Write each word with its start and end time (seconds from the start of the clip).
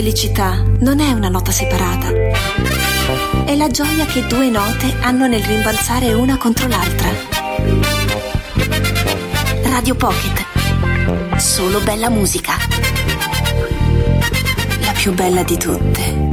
felicità 0.00 0.64
non 0.78 0.98
è 0.98 1.12
una 1.12 1.28
nota 1.28 1.50
separata. 1.50 2.10
È 3.44 3.54
la 3.54 3.68
gioia 3.68 4.06
che 4.06 4.26
due 4.26 4.48
note 4.48 4.96
hanno 5.02 5.26
nel 5.26 5.44
rimbalzare 5.44 6.14
una 6.14 6.38
contro 6.38 6.68
l'altra. 6.68 7.10
Radio 9.64 9.94
Pocket. 9.96 11.36
Solo 11.36 11.80
bella 11.80 12.08
musica. 12.08 12.54
La 14.80 14.92
più 14.92 15.12
bella 15.12 15.42
di 15.42 15.58
tutte. 15.58 16.29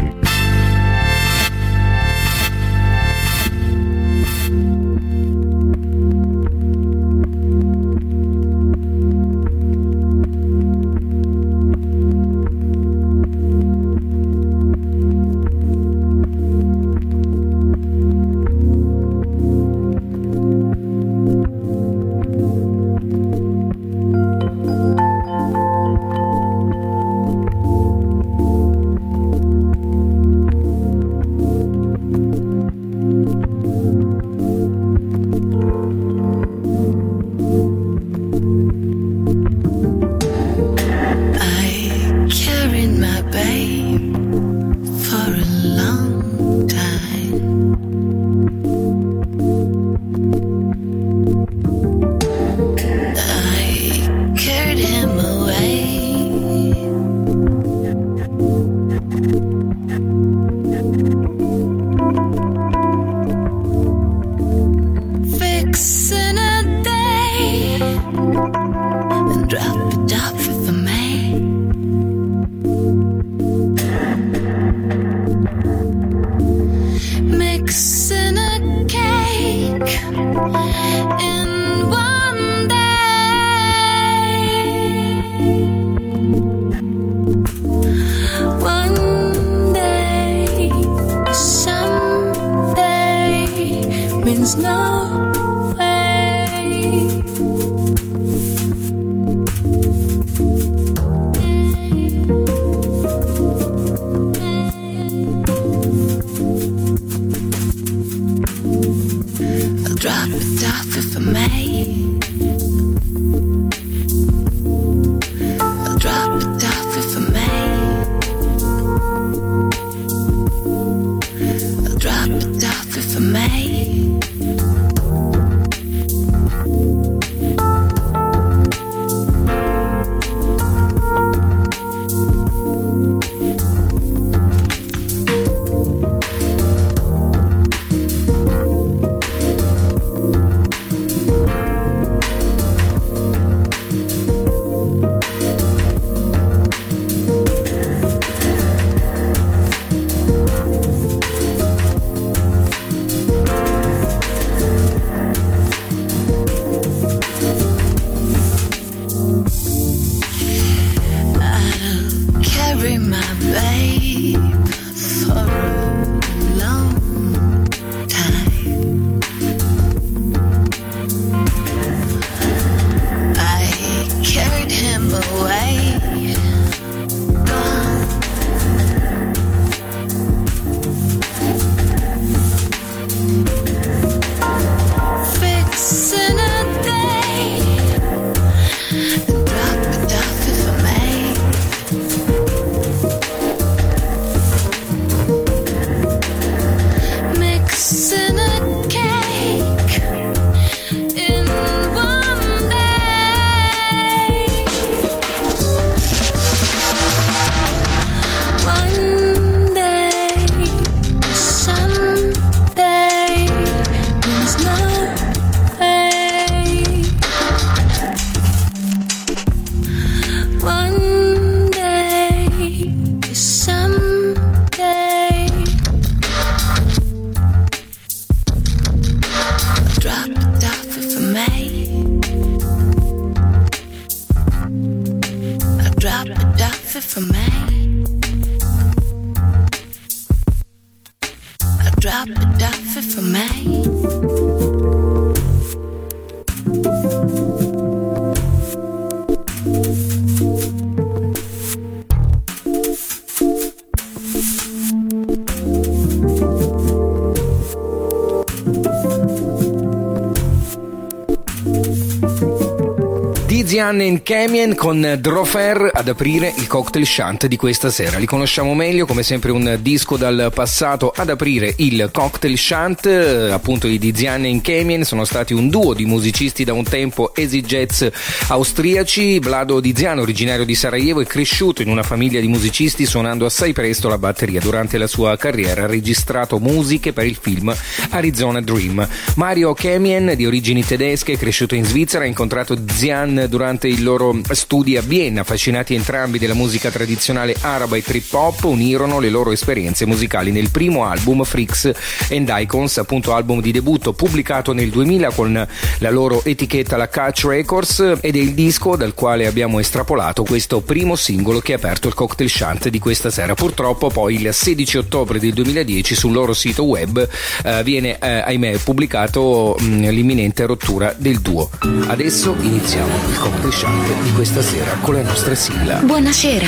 In 264.07 264.23
Camien 264.23 264.73
con 264.73 265.17
Drofer 265.19 265.91
ad 265.93 266.07
aprire 266.07 266.53
il 266.55 266.67
cocktail 266.67 267.05
shant 267.05 267.45
di 267.47 267.57
questa 267.57 267.89
sera. 267.89 268.17
Li 268.17 268.25
conosciamo 268.25 268.73
meglio, 268.73 269.05
come 269.05 269.21
sempre 269.21 269.51
un 269.51 269.77
disco 269.81 270.15
dal 270.15 270.49
passato 270.53 271.11
ad 271.13 271.29
aprire 271.29 271.73
il 271.79 272.09
cocktail 272.13 272.57
shant. 272.57 273.05
Appunto 273.51 273.85
i 273.85 273.99
Tizian 273.99 274.45
in 274.45 274.61
Camien 274.61 275.03
sono 275.03 275.25
stati 275.25 275.53
un 275.53 275.67
duo 275.67 275.93
di 275.93 276.05
musicisti 276.05 276.63
da 276.63 276.71
un 276.71 276.85
tempo 276.85 277.35
easy 277.35 277.59
jazz 277.59 278.05
austriaci. 278.47 279.39
Vlado 279.39 279.81
Diziano, 279.81 280.21
originario 280.21 280.63
di 280.63 280.73
Sarajevo, 280.73 281.19
è 281.19 281.25
cresciuto 281.25 281.81
in 281.81 281.89
una 281.89 282.03
famiglia 282.03 282.39
di 282.39 282.47
musicisti 282.47 283.05
suonando 283.05 283.45
assai 283.45 283.73
presto 283.73 284.07
la 284.07 284.17
batteria. 284.17 284.61
Durante 284.61 284.97
la 284.97 285.07
sua 285.07 285.35
carriera 285.35 285.83
ha 285.83 285.87
registrato 285.87 286.59
musiche 286.59 287.11
per 287.11 287.25
il 287.25 287.37
film 287.37 287.75
Arizona 288.11 288.61
Dream. 288.61 289.05
Mario 289.35 289.73
Camien, 289.73 290.31
di 290.33 290.45
origini 290.45 290.85
tedesche, 290.85 291.35
cresciuto 291.35 291.75
in 291.75 291.83
Svizzera, 291.83 292.23
ha 292.23 292.27
incontrato 292.27 292.77
Zian 292.87 293.47
durante 293.49 293.95
i 293.97 294.03
loro 294.03 294.39
studi 294.51 294.95
a 294.95 295.01
Vienna, 295.01 295.41
affascinati 295.41 295.93
entrambi 295.93 296.37
della 296.39 296.53
musica 296.53 296.91
tradizionale 296.91 297.55
araba 297.61 297.95
e 297.97 298.03
trip 298.03 298.31
hop, 298.33 298.63
unirono 298.63 299.19
le 299.19 299.29
loro 299.29 299.51
esperienze 299.51 300.05
musicali 300.05 300.51
nel 300.51 300.69
primo 300.69 301.05
album 301.05 301.43
Freaks 301.43 301.91
and 302.31 302.51
Icons, 302.51 302.97
appunto 302.97 303.33
album 303.33 303.61
di 303.61 303.71
debutto 303.71 304.13
pubblicato 304.13 304.73
nel 304.73 304.89
2000 304.89 305.31
con 305.31 305.67
la 305.99 306.09
loro 306.09 306.43
etichetta 306.43 306.97
la 306.97 307.09
Catch 307.09 307.45
Records 307.45 308.17
ed 308.21 308.35
è 308.35 308.39
il 308.39 308.53
disco 308.53 308.95
dal 308.95 309.13
quale 309.13 309.47
abbiamo 309.47 309.79
estrapolato 309.79 310.43
questo 310.43 310.81
primo 310.81 311.15
singolo 311.15 311.59
che 311.59 311.73
ha 311.73 311.77
aperto 311.77 312.07
il 312.07 312.13
cocktail 312.13 312.49
shunt 312.49 312.89
di 312.89 312.99
questa 312.99 313.29
sera. 313.29 313.55
Purtroppo 313.55 314.09
poi 314.09 314.35
il 314.35 314.53
16 314.53 314.97
ottobre 314.97 315.39
del 315.39 315.53
2010 315.53 316.15
sul 316.15 316.31
loro 316.31 316.53
sito 316.53 316.83
web 316.83 317.27
eh, 317.63 317.83
viene 317.83 318.17
eh, 318.19 318.27
ahimè 318.27 318.77
pubblicato 318.77 319.75
mh, 319.79 319.85
mm, 319.85 320.03
l'imminente 320.09 320.65
rottura 320.65 321.13
del 321.17 321.39
duo. 321.39 321.69
Adesso 322.07 322.55
iniziamo 322.59 323.15
il 323.29 323.39
cocktail 323.39 323.73
shant 323.87 324.21
di 324.21 324.31
questa 324.33 324.61
sera 324.61 324.97
con 325.01 325.13
la 325.13 325.21
nostra 325.21 325.55
sigla. 325.55 325.99
Buonasera, 325.99 326.67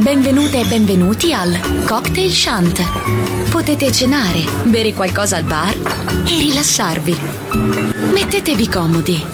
benvenute 0.00 0.60
e 0.60 0.64
benvenuti 0.64 1.32
al 1.32 1.58
Cocktail 1.84 2.32
Shant. 2.32 2.82
Potete 3.50 3.92
cenare, 3.92 4.42
bere 4.64 4.94
qualcosa 4.94 5.36
al 5.36 5.44
bar 5.44 5.74
e 6.24 6.38
rilassarvi. 6.38 7.16
Mettetevi 8.12 8.68
comodi. 8.68 9.24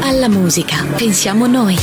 Alla 0.00 0.28
musica 0.28 0.84
pensiamo 0.96 1.46
noi. 1.46 1.76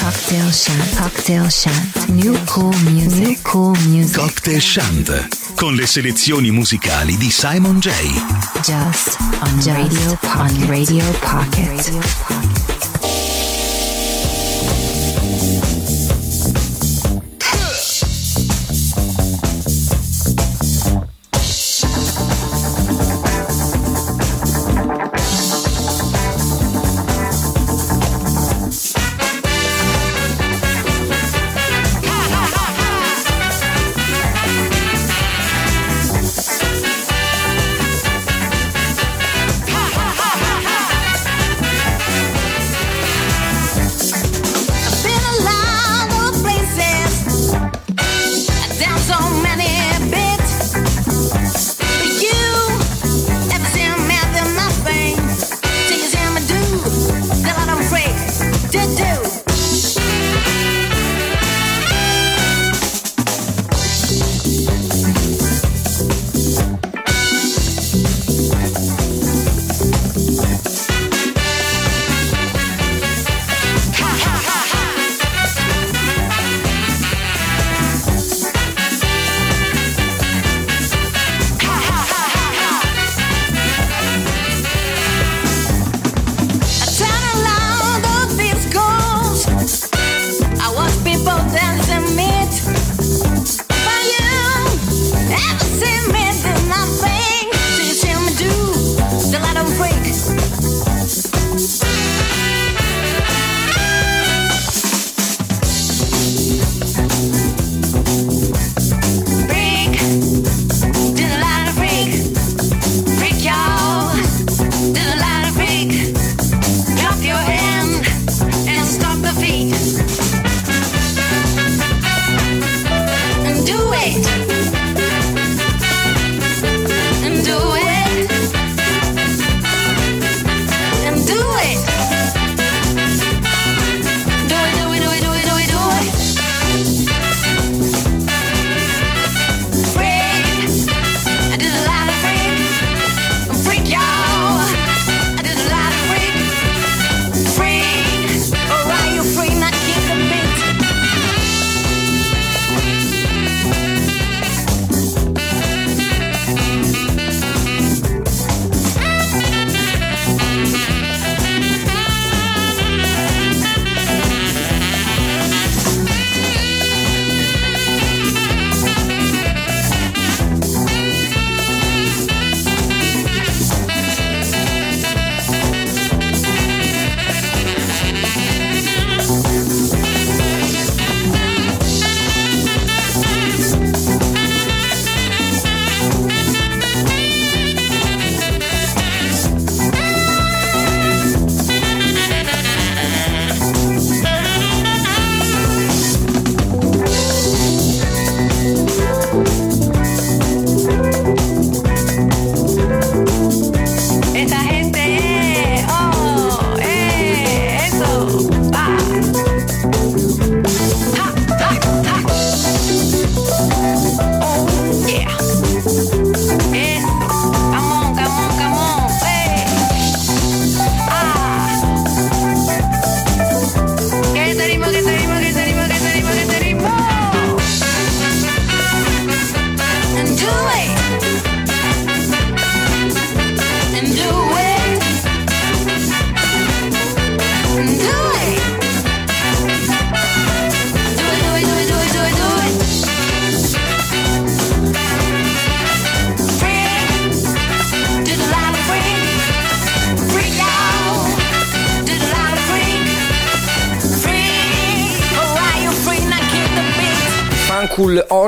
Cocktail 0.00 0.52
Shant, 0.52 0.96
Cocktail 0.96 1.50
Shant, 1.50 2.06
New 2.08 2.36
Cool 2.44 2.76
Music, 2.82 3.18
New 3.18 3.36
Cool 3.42 3.78
Music. 3.86 4.16
Cocktail 4.16 4.60
Shant, 4.60 5.28
con 5.54 5.74
le 5.74 5.86
selezioni 5.86 6.50
musicali 6.50 7.16
di 7.16 7.30
Simon 7.30 7.78
J. 7.78 7.90
Just 8.62 9.16
on 9.40 9.54
Just 9.56 9.68
Radio 9.68 10.18
Pocket. 10.20 10.60
On 10.60 10.66
Radio 10.66 11.04
Pocket. 11.20 11.66
Radio 11.66 12.00
Pocket. 12.26 12.65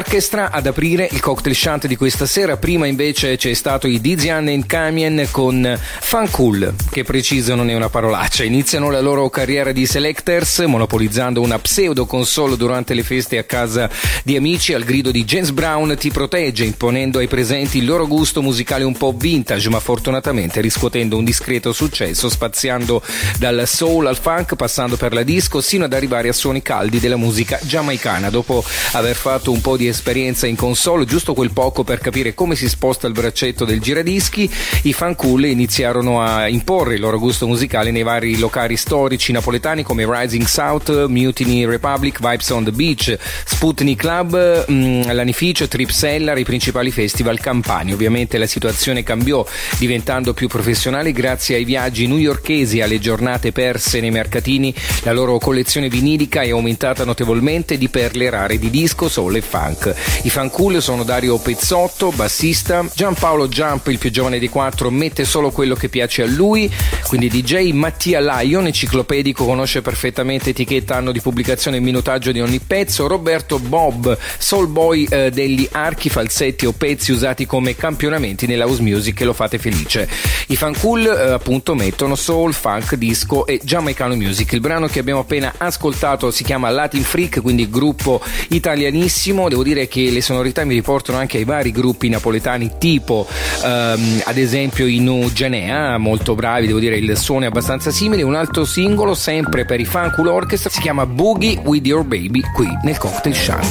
Orchestra 0.08 0.50
ad 0.50 0.66
aprire 0.66 1.06
il 1.12 1.20
cocktail 1.20 1.54
shant 1.54 1.86
di 1.86 1.94
questa 1.94 2.24
sera. 2.24 2.56
Prima 2.56 2.86
invece 2.86 3.36
c'è 3.36 3.52
stato 3.52 3.86
i 3.86 4.00
Dizian 4.00 4.48
and 4.48 4.64
Camien 4.64 5.28
con 5.30 5.78
Funcool, 6.00 6.74
che 6.90 7.04
preciso 7.04 7.54
non 7.54 7.68
è 7.68 7.74
una 7.74 7.90
parolaccia. 7.90 8.42
Iniziano 8.42 8.90
la 8.90 9.02
loro 9.02 9.28
carriera 9.28 9.70
di 9.70 9.84
selectors, 9.84 10.60
monopolizzando 10.60 11.42
una 11.42 11.58
pseudo 11.58 12.06
console 12.06 12.56
durante 12.56 12.94
le 12.94 13.02
feste 13.02 13.36
a 13.36 13.44
casa 13.44 13.90
di 14.24 14.34
amici. 14.34 14.72
Al 14.72 14.84
grido 14.84 15.10
di 15.10 15.26
James 15.26 15.50
Brown 15.50 15.94
ti 15.98 16.10
protegge, 16.10 16.64
imponendo 16.64 17.18
ai 17.18 17.28
presenti 17.28 17.76
il 17.76 17.84
loro 17.84 18.06
gusto 18.06 18.40
musicale 18.40 18.84
un 18.84 18.96
po' 18.96 19.12
vintage, 19.14 19.68
ma 19.68 19.78
fortunatamente 19.78 20.62
riscuotendo 20.62 21.18
un 21.18 21.24
discreto 21.24 21.74
successo, 21.74 22.30
spaziando 22.30 23.02
dal 23.38 23.64
soul 23.66 24.06
al 24.06 24.16
funk, 24.16 24.56
passando 24.56 24.96
per 24.96 25.12
la 25.12 25.22
disco, 25.22 25.60
sino 25.60 25.84
ad 25.84 25.92
arrivare 25.92 26.30
a 26.30 26.32
suoni 26.32 26.62
caldi 26.62 26.98
della 26.98 27.16
musica 27.16 27.58
giamaicana. 27.60 28.30
Dopo 28.30 28.64
aver 28.92 29.14
fatto 29.14 29.52
un 29.52 29.60
po' 29.60 29.76
di 29.76 29.96
esperienza 29.98 30.46
in 30.46 30.54
console, 30.54 31.04
giusto 31.04 31.34
quel 31.34 31.50
poco 31.50 31.82
per 31.82 31.98
capire 31.98 32.32
come 32.32 32.54
si 32.54 32.68
sposta 32.68 33.08
il 33.08 33.12
braccetto 33.12 33.64
del 33.64 33.80
giradischi, 33.80 34.48
i 34.82 34.92
fan 34.92 35.16
cool 35.16 35.46
iniziarono 35.46 36.22
a 36.22 36.46
imporre 36.46 36.94
il 36.94 37.00
loro 37.00 37.18
gusto 37.18 37.48
musicale 37.48 37.90
nei 37.90 38.04
vari 38.04 38.38
locali 38.38 38.76
storici 38.76 39.32
napoletani 39.32 39.82
come 39.82 40.06
Rising 40.08 40.44
South, 40.44 41.06
Mutiny 41.06 41.66
Republic, 41.66 42.20
Vibes 42.20 42.48
on 42.50 42.64
the 42.64 42.70
Beach, 42.70 43.18
Sputnik 43.44 43.98
Club, 43.98 44.66
mm, 44.70 45.10
Lanificio, 45.10 45.66
Trip 45.66 45.90
Cellar, 45.90 46.38
i 46.38 46.44
principali 46.44 46.92
festival 46.92 47.40
campani. 47.40 47.92
Ovviamente 47.92 48.38
la 48.38 48.46
situazione 48.46 49.02
cambiò 49.02 49.44
diventando 49.78 50.32
più 50.32 50.46
professionale 50.46 51.10
grazie 51.10 51.56
ai 51.56 51.64
viaggi 51.64 52.06
newyorkesi 52.06 52.80
alle 52.80 53.00
giornate 53.00 53.50
perse 53.50 54.00
nei 54.00 54.12
mercatini. 54.12 54.72
La 55.02 55.12
loro 55.12 55.38
collezione 55.38 55.88
vinilica 55.88 56.42
è 56.42 56.50
aumentata 56.50 57.04
notevolmente 57.04 57.76
di 57.76 57.88
perle 57.88 58.30
rare 58.30 58.58
di 58.58 58.70
disco, 58.70 59.08
soul 59.08 59.34
e 59.34 59.40
funk. 59.40 59.87
I 60.22 60.30
fan 60.30 60.50
sono 60.78 61.04
Dario 61.04 61.38
Pezzotto, 61.38 62.10
bassista, 62.10 62.84
Giampaolo 62.92 63.48
Jump, 63.48 63.86
il 63.88 63.98
più 63.98 64.10
giovane 64.10 64.38
dei 64.38 64.48
quattro, 64.48 64.90
mette 64.90 65.24
solo 65.24 65.50
quello 65.50 65.74
che 65.74 65.88
piace 65.88 66.22
a 66.22 66.26
lui, 66.26 66.70
quindi 67.06 67.28
DJ 67.28 67.72
Mattia 67.72 68.20
Lion, 68.20 68.66
enciclopedico, 68.66 69.44
conosce 69.44 69.82
perfettamente 69.82 70.50
etichetta, 70.50 70.96
anno 70.96 71.12
di 71.12 71.20
pubblicazione 71.20 71.76
e 71.76 71.80
minutaggio 71.80 72.32
di 72.32 72.40
ogni 72.40 72.60
pezzo, 72.60 73.06
Roberto 73.06 73.58
Bob, 73.58 74.16
soul 74.38 74.68
boy 74.68 75.06
eh, 75.08 75.30
degli 75.30 75.68
archi, 75.72 76.08
falsetti 76.08 76.66
o 76.66 76.72
pezzi 76.72 77.12
usati 77.12 77.46
come 77.46 77.76
campionamenti 77.76 78.46
nell'house 78.46 78.82
music 78.82 79.20
e 79.20 79.24
lo 79.24 79.32
fate 79.32 79.58
felice. 79.58 80.08
I 80.48 80.56
fan 80.56 80.74
eh, 80.74 81.32
appunto 81.32 81.74
mettono 81.74 82.14
soul, 82.14 82.52
funk, 82.52 82.94
disco 82.94 83.46
e 83.46 83.60
giamaicano 83.62 84.14
music. 84.14 84.52
Il 84.52 84.60
brano 84.60 84.86
che 84.86 84.98
abbiamo 84.98 85.20
appena 85.20 85.54
ascoltato 85.56 86.30
si 86.30 86.44
chiama 86.44 86.70
Latin 86.70 87.02
Freak, 87.02 87.40
quindi 87.40 87.68
gruppo 87.68 88.20
italianissimo. 88.48 89.48
Devo 89.48 89.62
dire 89.62 89.77
dire 89.78 89.88
che 89.88 90.10
le 90.10 90.20
sonorità 90.20 90.64
mi 90.64 90.74
riportano 90.74 91.18
anche 91.18 91.36
ai 91.38 91.44
vari 91.44 91.70
gruppi 91.70 92.08
napoletani, 92.08 92.72
tipo 92.78 93.26
ehm, 93.64 94.22
ad 94.24 94.36
esempio 94.36 94.86
i 94.86 94.98
No 94.98 95.30
Genea, 95.32 95.98
molto 95.98 96.34
bravi, 96.34 96.66
devo 96.66 96.80
dire 96.80 96.96
il 96.96 97.16
suono 97.16 97.44
è 97.44 97.46
abbastanza 97.46 97.90
simile. 97.92 98.22
Un 98.22 98.34
altro 98.34 98.64
singolo, 98.64 99.14
sempre 99.14 99.64
per 99.64 99.78
i 99.78 99.84
Fancool 99.84 100.26
Orchestra, 100.26 100.70
si 100.70 100.80
chiama 100.80 101.06
Boogie 101.06 101.60
with 101.64 101.86
Your 101.86 102.02
Baby, 102.04 102.42
qui 102.52 102.68
nel 102.82 102.98
Cocktail 102.98 103.34
Shark. 103.36 103.66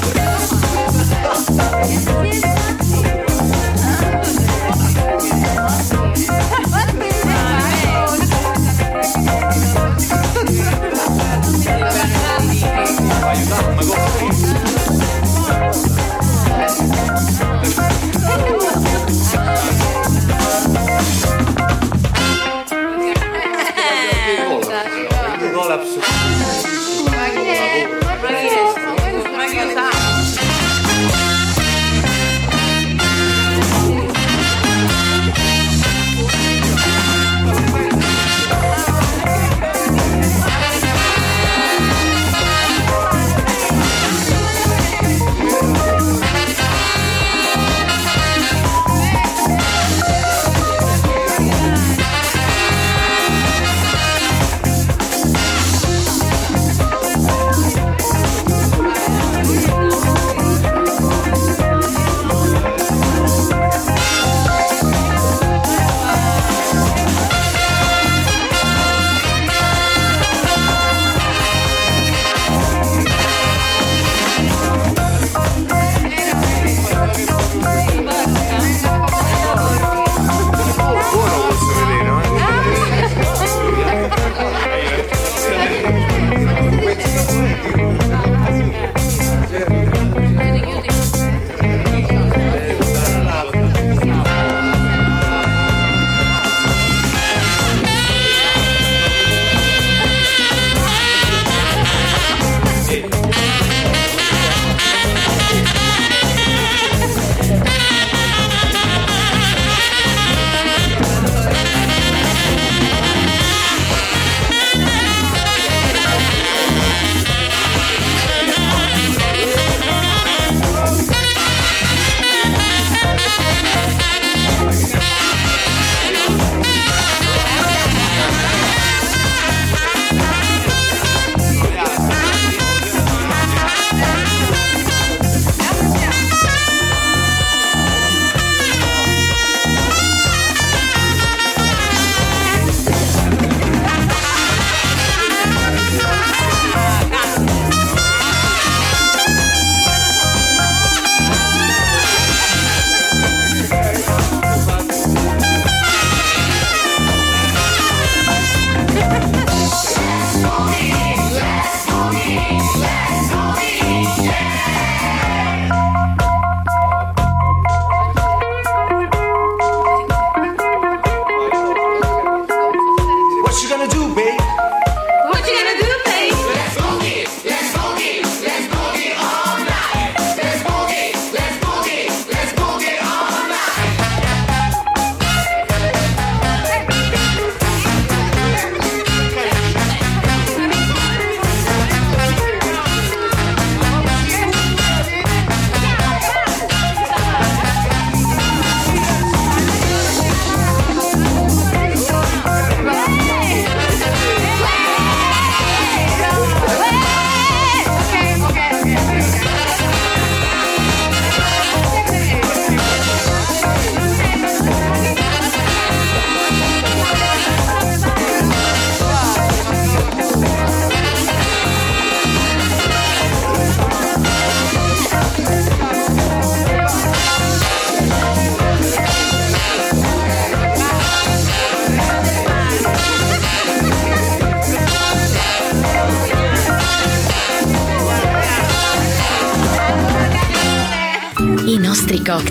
Vai, 13.20 13.44
vai. 13.46 13.97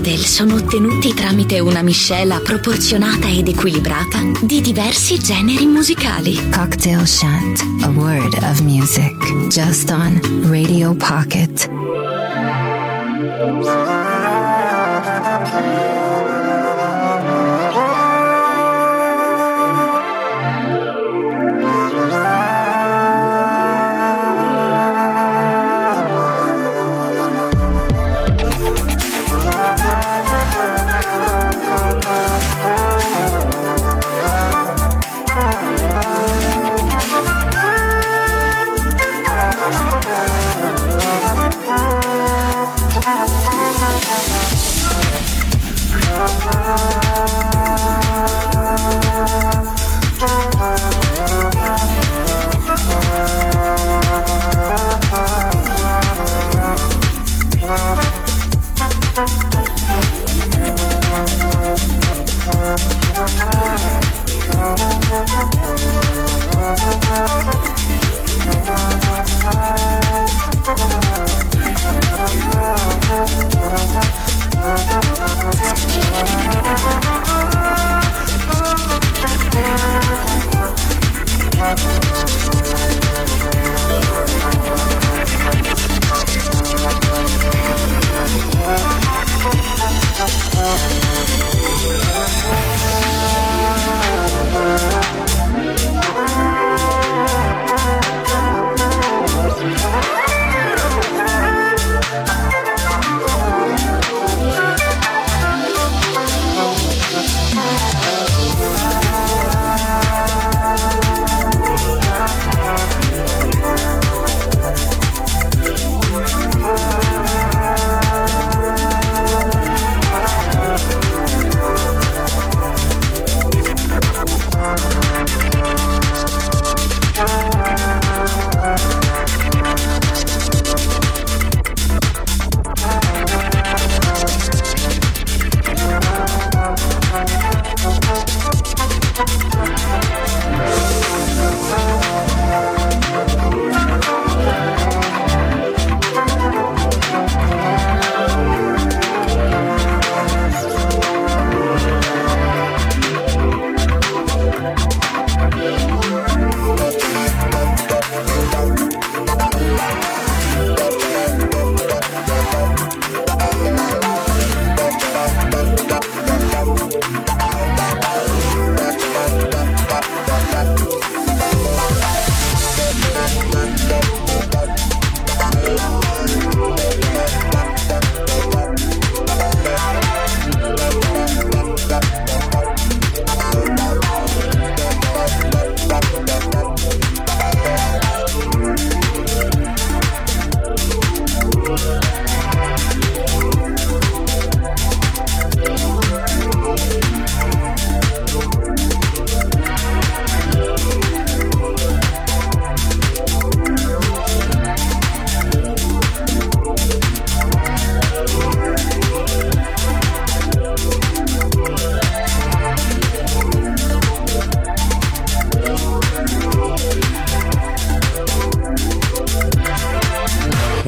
Cocktail 0.06 0.24
sono 0.24 0.54
ottenuti 0.54 1.12
tramite 1.14 1.58
una 1.58 1.82
miscela 1.82 2.38
proporzionata 2.38 3.26
ed 3.28 3.48
equilibrata 3.48 4.20
di 4.40 4.60
diversi 4.60 5.18
generi 5.18 5.66
musicali. 5.66 6.48
Cocktail 6.50 7.04
Shant, 7.04 7.60
a 7.82 7.88
word 7.88 8.34
of 8.34 8.60
music. 8.60 9.16
Just 9.48 9.90
on 9.90 10.20
Radio 10.48 10.94
Pocket. 10.94 12.05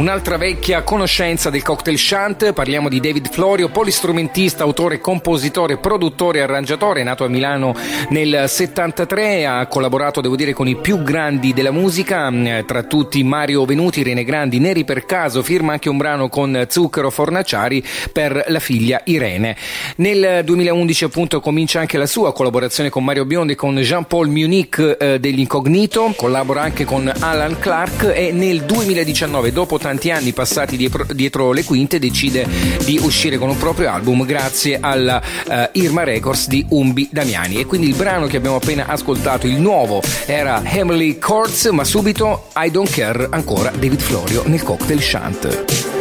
Un'altra 0.08 0.38
vecchia 0.38 0.84
conoscenza 0.84 1.50
del 1.50 1.62
cocktail 1.62 1.98
chant, 2.00 2.54
parliamo 2.54 2.88
di 2.88 2.98
David 2.98 3.28
Florio, 3.30 3.68
polistrumentista, 3.68 4.62
autore, 4.62 5.00
compositore, 5.00 5.76
produttore 5.76 6.38
e 6.38 6.42
arrangiatore, 6.42 7.02
nato 7.02 7.26
a 7.26 7.28
Milano 7.28 7.74
nel 8.08 8.44
73, 8.48 9.44
ha 9.44 9.66
collaborato, 9.66 10.22
devo 10.22 10.34
dire, 10.34 10.54
con 10.54 10.66
i 10.66 10.76
più 10.76 11.02
grandi 11.02 11.52
della 11.52 11.72
musica, 11.72 12.30
mm, 12.30 12.60
tra 12.64 12.84
tutti 12.84 13.22
Mario 13.22 13.66
Venuti, 13.66 14.02
Rene 14.02 14.24
Grandi, 14.24 14.58
Neri 14.58 14.84
per 14.84 15.04
caso, 15.04 15.42
firma 15.42 15.72
anche 15.72 15.90
un 15.90 15.98
brano 15.98 16.30
con 16.30 16.64
Zucchero 16.70 17.10
Fornaciari 17.10 17.84
per 18.10 18.46
la 18.48 18.60
figlia 18.60 19.02
Irene. 19.04 19.56
Nel 19.96 20.42
2011 20.42 21.04
appunto 21.04 21.40
comincia 21.40 21.80
anche 21.80 21.98
la 21.98 22.06
sua 22.06 22.32
collaborazione 22.32 22.88
con 22.88 23.04
Mario 23.04 23.26
Biondi 23.26 23.52
e 23.52 23.56
con 23.56 23.76
Jean-Paul 23.76 24.28
Munich 24.30 24.96
eh, 24.98 25.20
degli 25.20 25.40
Incognito, 25.40 26.14
collabora 26.16 26.62
anche 26.62 26.86
con 26.86 27.12
Alan 27.20 27.58
Clark 27.58 28.10
e 28.14 28.32
nel 28.32 28.62
2019, 28.62 29.52
dopo 29.52 29.76
tanti 29.76 29.96
anni 30.06 30.32
passati 30.32 30.76
dietro, 30.76 31.04
dietro, 31.12 31.52
le 31.52 31.64
quinte, 31.64 31.98
decide 31.98 32.46
di 32.84 32.98
uscire 33.02 33.38
con 33.38 33.48
un 33.48 33.56
proprio 33.58 33.90
album 33.90 34.24
grazie 34.24 34.78
alla 34.80 35.20
uh, 35.46 35.68
Irma 35.72 36.04
Records 36.04 36.46
di 36.48 36.64
Umbi 36.68 37.08
Damiani. 37.10 37.58
E 37.58 37.66
quindi 37.66 37.88
il 37.88 37.94
brano 37.94 38.26
che 38.26 38.36
abbiamo 38.36 38.56
appena 38.56 38.86
ascoltato, 38.86 39.46
il 39.46 39.60
nuovo, 39.60 40.00
era 40.26 40.62
Heavenly 40.64 41.18
Chords, 41.18 41.66
ma 41.66 41.84
subito 41.84 42.48
I 42.56 42.70
Don't 42.70 42.90
Care 42.90 43.28
ancora 43.30 43.70
David 43.70 44.00
Florio 44.00 44.42
nel 44.46 44.62
cocktail 44.62 45.02
Shant. 45.02 45.97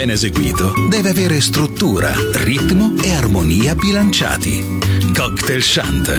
Ben 0.00 0.10
eseguito 0.10 0.72
deve 0.88 1.10
avere 1.10 1.36
struttura, 1.42 2.10
ritmo 2.32 2.94
e 3.02 3.12
armonia 3.12 3.74
bilanciati. 3.74 4.64
Cocktail 5.14 5.62
Shant. 5.62 6.18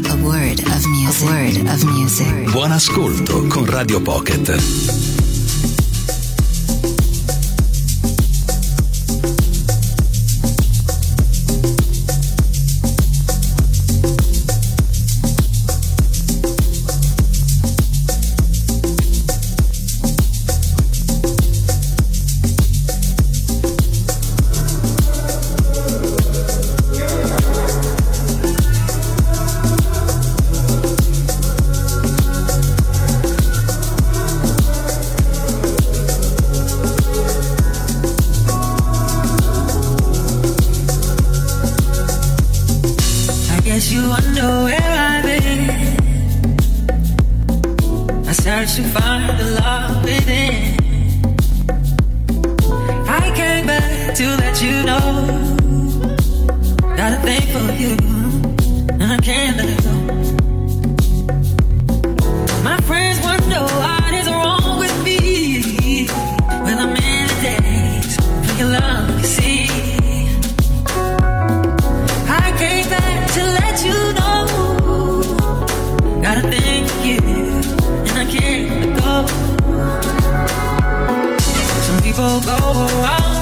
go 82.73 82.87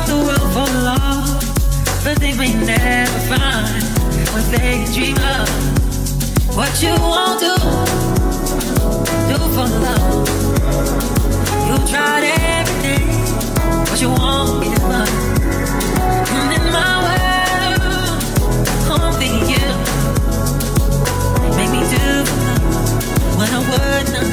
the 0.07 0.17
world 0.25 0.49
for 0.55 0.69
love, 0.89 1.27
but 2.03 2.15
they 2.19 2.33
may 2.35 2.53
never 2.53 3.19
find 3.29 3.83
what 4.33 4.45
they 4.51 4.85
dream 4.93 5.17
of. 5.17 5.49
What 6.57 6.81
you 6.81 6.93
want 6.99 7.39
to 7.39 7.45
do, 7.45 7.55
for 9.55 9.69
love. 9.85 10.27
You 11.67 11.75
tried 11.91 12.23
everything, 12.57 13.07
you. 14.81 15.05
And 16.37 16.49
in 16.57 16.65
my 16.77 16.93
world, 17.05 18.21
you 19.51 19.65
make 21.57 21.71
me 21.75 21.81
do 21.93 22.07
love 22.17 22.27
what 23.37 23.49
I 23.53 23.59
would 23.69 24.05
not 24.15 24.29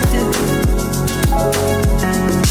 do. 2.41 2.46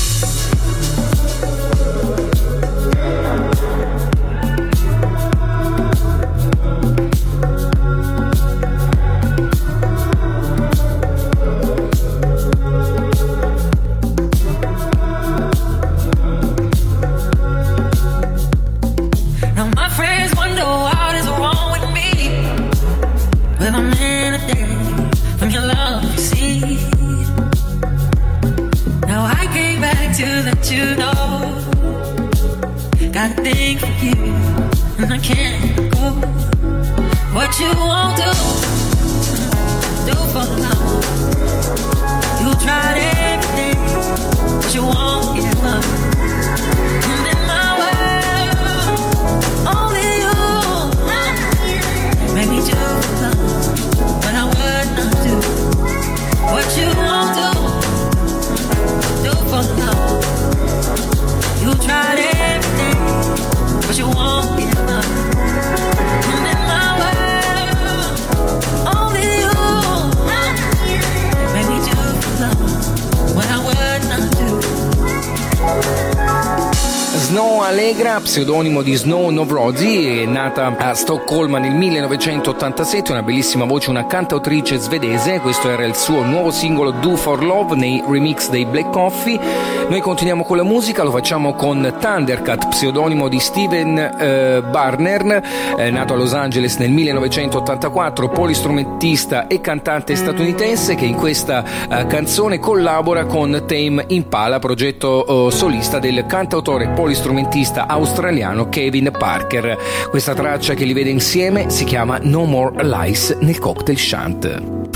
Pseudonimo 78.35 78.81
di 78.81 78.93
Snow 78.95 79.29
Novrozi, 79.29 80.19
è 80.19 80.25
nata 80.25 80.75
a 80.77 80.93
Stoccolma 80.93 81.57
nel 81.57 81.73
1987, 81.73 83.13
una 83.13 83.23
bellissima 83.23 83.63
voce, 83.63 83.89
una 83.89 84.07
cantautrice 84.07 84.75
svedese, 84.75 85.39
questo 85.39 85.69
era 85.69 85.85
il 85.85 85.95
suo 85.95 86.21
nuovo 86.21 86.51
singolo 86.51 86.91
Do 86.91 87.15
for 87.15 87.41
Love 87.41 87.77
nei 87.77 88.03
remix 88.05 88.49
dei 88.49 88.65
Black 88.65 88.91
Coffee. 88.91 89.39
Noi 89.87 90.01
continuiamo 90.01 90.43
con 90.43 90.57
la 90.57 90.63
musica, 90.63 91.03
lo 91.03 91.11
facciamo 91.11 91.53
con 91.53 91.95
Thundercat, 91.97 92.67
pseudonimo 92.67 93.29
di 93.29 93.39
Steven 93.39 93.97
eh, 93.97 94.63
Barner, 94.69 95.41
eh, 95.77 95.89
nato 95.89 96.13
a 96.15 96.17
Los 96.17 96.33
Angeles 96.33 96.75
nel 96.75 96.91
1984, 96.91 98.27
polistrumentista 98.27 99.47
e 99.47 99.61
cantante 99.61 100.13
statunitense 100.13 100.95
che 100.95 101.05
in 101.05 101.15
questa 101.15 101.63
eh, 101.87 102.05
canzone 102.07 102.59
collabora 102.59 103.23
con 103.23 103.63
Tame 103.65 104.03
Impala, 104.07 104.59
progetto 104.59 105.47
eh, 105.47 105.51
solista 105.51 105.99
del 105.99 106.25
cantautore 106.25 106.89
polistrumentista 106.89 107.87
australiano 107.87 108.23
australiano 108.25 108.69
Kevin 108.69 109.11
Parker. 109.15 109.77
Questa 110.09 110.33
traccia 110.33 110.73
che 110.73 110.83
li 110.83 110.93
vede 110.93 111.11
insieme 111.11 111.69
si 111.69 111.83
chiama 111.83 112.17
No 112.21 112.45
More 112.45 112.83
Lies 112.83 113.37
nel 113.39 113.59
cocktail 113.59 113.97
shant. 113.97 114.94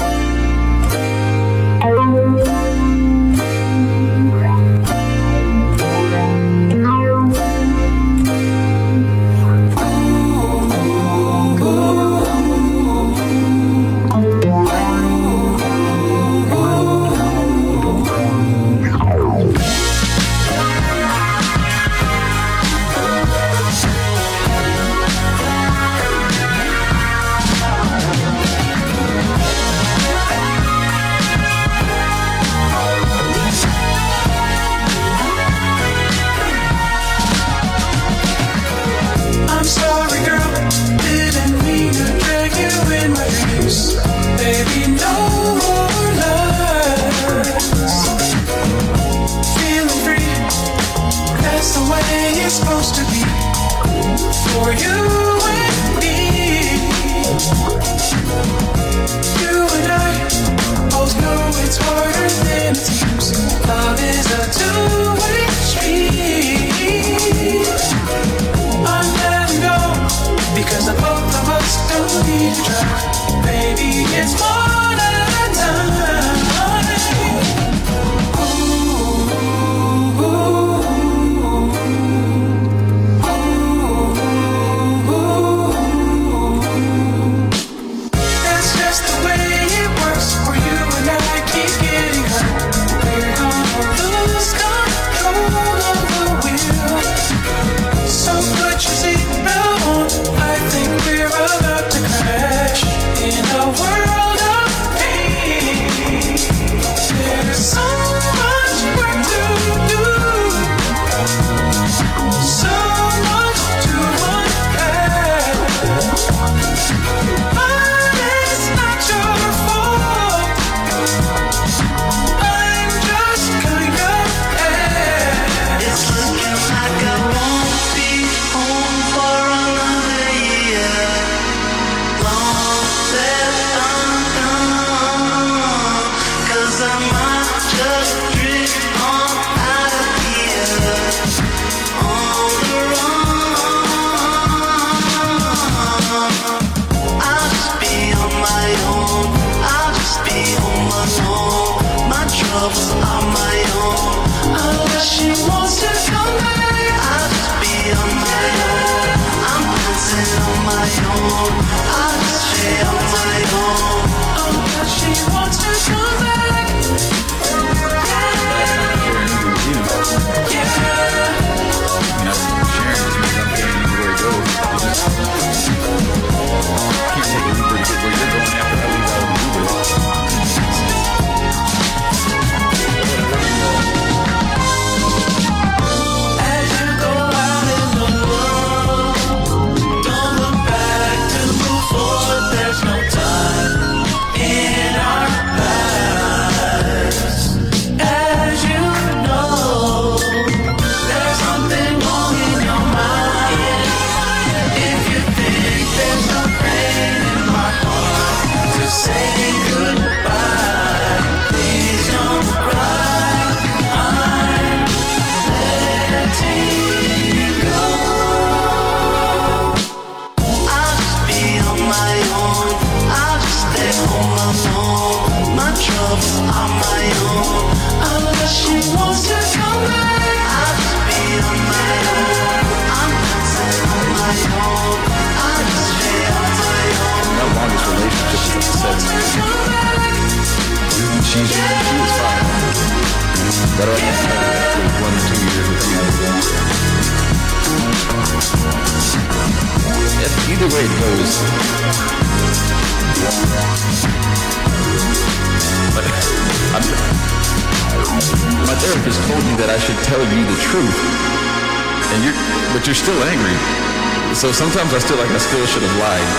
So 264.34 264.50
sometimes 264.50 264.90
I 264.94 265.00
still 265.00 265.22
like 265.22 265.30
I 265.30 265.38
still 265.38 265.62
should 265.70 265.86
have 265.86 265.98
lied. 266.02 266.30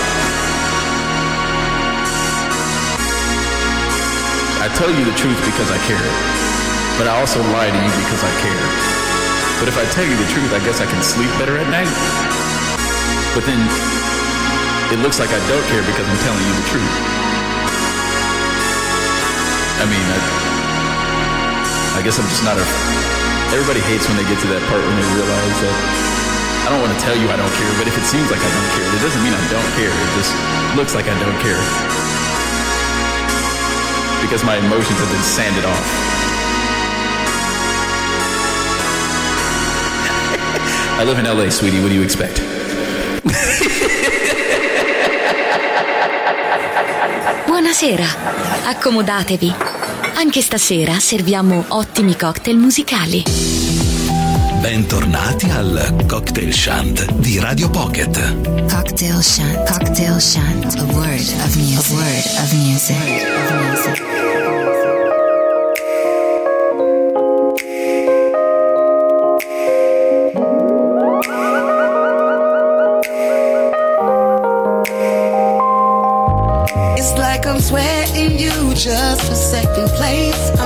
I 4.58 4.66
tell 4.74 4.90
you 4.90 5.06
the 5.06 5.14
truth 5.14 5.38
because 5.46 5.70
I 5.70 5.78
care. 5.86 6.02
But 6.98 7.06
I 7.06 7.14
also 7.22 7.38
lie 7.54 7.70
to 7.70 7.78
you 7.78 7.94
because 8.02 8.22
I 8.26 8.32
care. 8.42 8.66
But 9.62 9.70
if 9.70 9.78
I 9.78 9.86
tell 9.94 10.02
you 10.02 10.18
the 10.18 10.26
truth, 10.34 10.50
I 10.50 10.58
guess 10.66 10.82
I 10.82 10.90
can 10.90 10.98
sleep 11.06 11.30
better 11.38 11.54
at 11.54 11.70
night. 11.70 11.86
But 13.30 13.46
then 13.46 13.62
it 14.90 14.98
looks 15.06 15.22
like 15.22 15.30
I 15.30 15.38
don't 15.46 15.66
care 15.70 15.86
because 15.86 16.02
I'm 16.02 16.18
telling 16.26 16.42
you 16.50 16.54
the 16.58 16.66
truth. 16.66 16.94
I 19.78 19.86
mean, 19.86 20.02
I, 20.02 20.18
I 21.94 22.00
guess 22.02 22.18
I'm 22.18 22.26
just 22.26 22.42
not 22.42 22.58
a. 22.58 22.66
Everybody 23.54 23.78
hates 23.86 24.10
when 24.10 24.18
they 24.18 24.26
get 24.26 24.42
to 24.42 24.50
that 24.50 24.66
part 24.66 24.82
when 24.82 24.98
they 24.98 25.08
realize 25.14 25.58
that 25.62 26.09
I 26.70 26.74
don't 26.74 26.86
want 26.86 26.96
to 26.96 27.04
tell 27.04 27.18
you 27.18 27.26
I 27.26 27.34
don't 27.34 27.50
care, 27.58 27.72
but 27.82 27.88
if 27.88 27.98
it 27.98 28.06
seems 28.06 28.30
like 28.30 28.38
I 28.38 28.46
don't 28.46 28.70
care, 28.78 28.86
it 28.94 29.02
doesn't 29.02 29.22
mean 29.26 29.34
I 29.34 29.42
don't 29.50 29.70
care. 29.74 29.90
It 29.90 30.10
just 30.14 30.30
looks 30.78 30.94
like 30.94 31.10
I 31.10 31.18
don't 31.18 31.34
care. 31.42 31.58
Because 34.22 34.44
my 34.44 34.54
emotions 34.54 34.96
have 35.02 35.10
been 35.10 35.26
sanded 35.26 35.64
off. 35.64 35.86
I 40.94 41.02
live 41.02 41.18
in 41.18 41.24
LA, 41.26 41.50
sweetie. 41.50 41.80
What 41.82 41.88
do 41.88 41.96
you 41.96 42.04
expect? 42.04 42.40
Buonasera, 47.46 48.06
accomodatevi. 48.66 49.52
Anche 50.14 50.40
stasera 50.40 51.00
serviamo 51.00 51.64
ottimi 51.66 52.16
cocktail 52.16 52.58
musicali. 52.58 53.59
Bentornati 54.60 55.48
al 55.48 56.04
Cocktail 56.06 56.52
Shant 56.52 57.10
di 57.14 57.38
Radio 57.38 57.70
Pocket. 57.70 58.68
Cocktail 58.68 59.22
Shant, 59.22 59.66
Cocktail 59.66 60.20
Shant, 60.20 60.78
a 60.78 60.84
word 60.84 61.18
of 61.44 61.56
music, 61.56 61.90
a 61.90 61.94
word 61.94 62.24
of 62.38 62.52
music. 62.52 62.96
Of 62.96 63.56
music. 63.56 64.08
It's 76.98 77.12
like 77.16 77.46
I'm 77.46 77.60
sweating 77.60 78.38
you 78.38 78.74
just 78.74 79.22
for 79.22 79.34
second 79.34 79.88
place. 79.96 80.59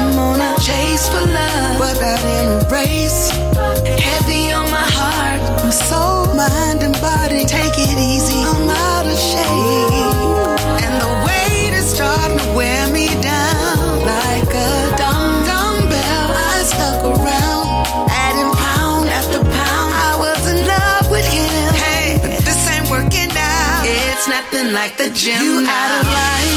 Like 24.74 24.98
the 24.98 25.08
gym. 25.14 25.38
You 25.38 25.62
out 25.62 25.92
of 26.02 26.06
line. 26.10 26.50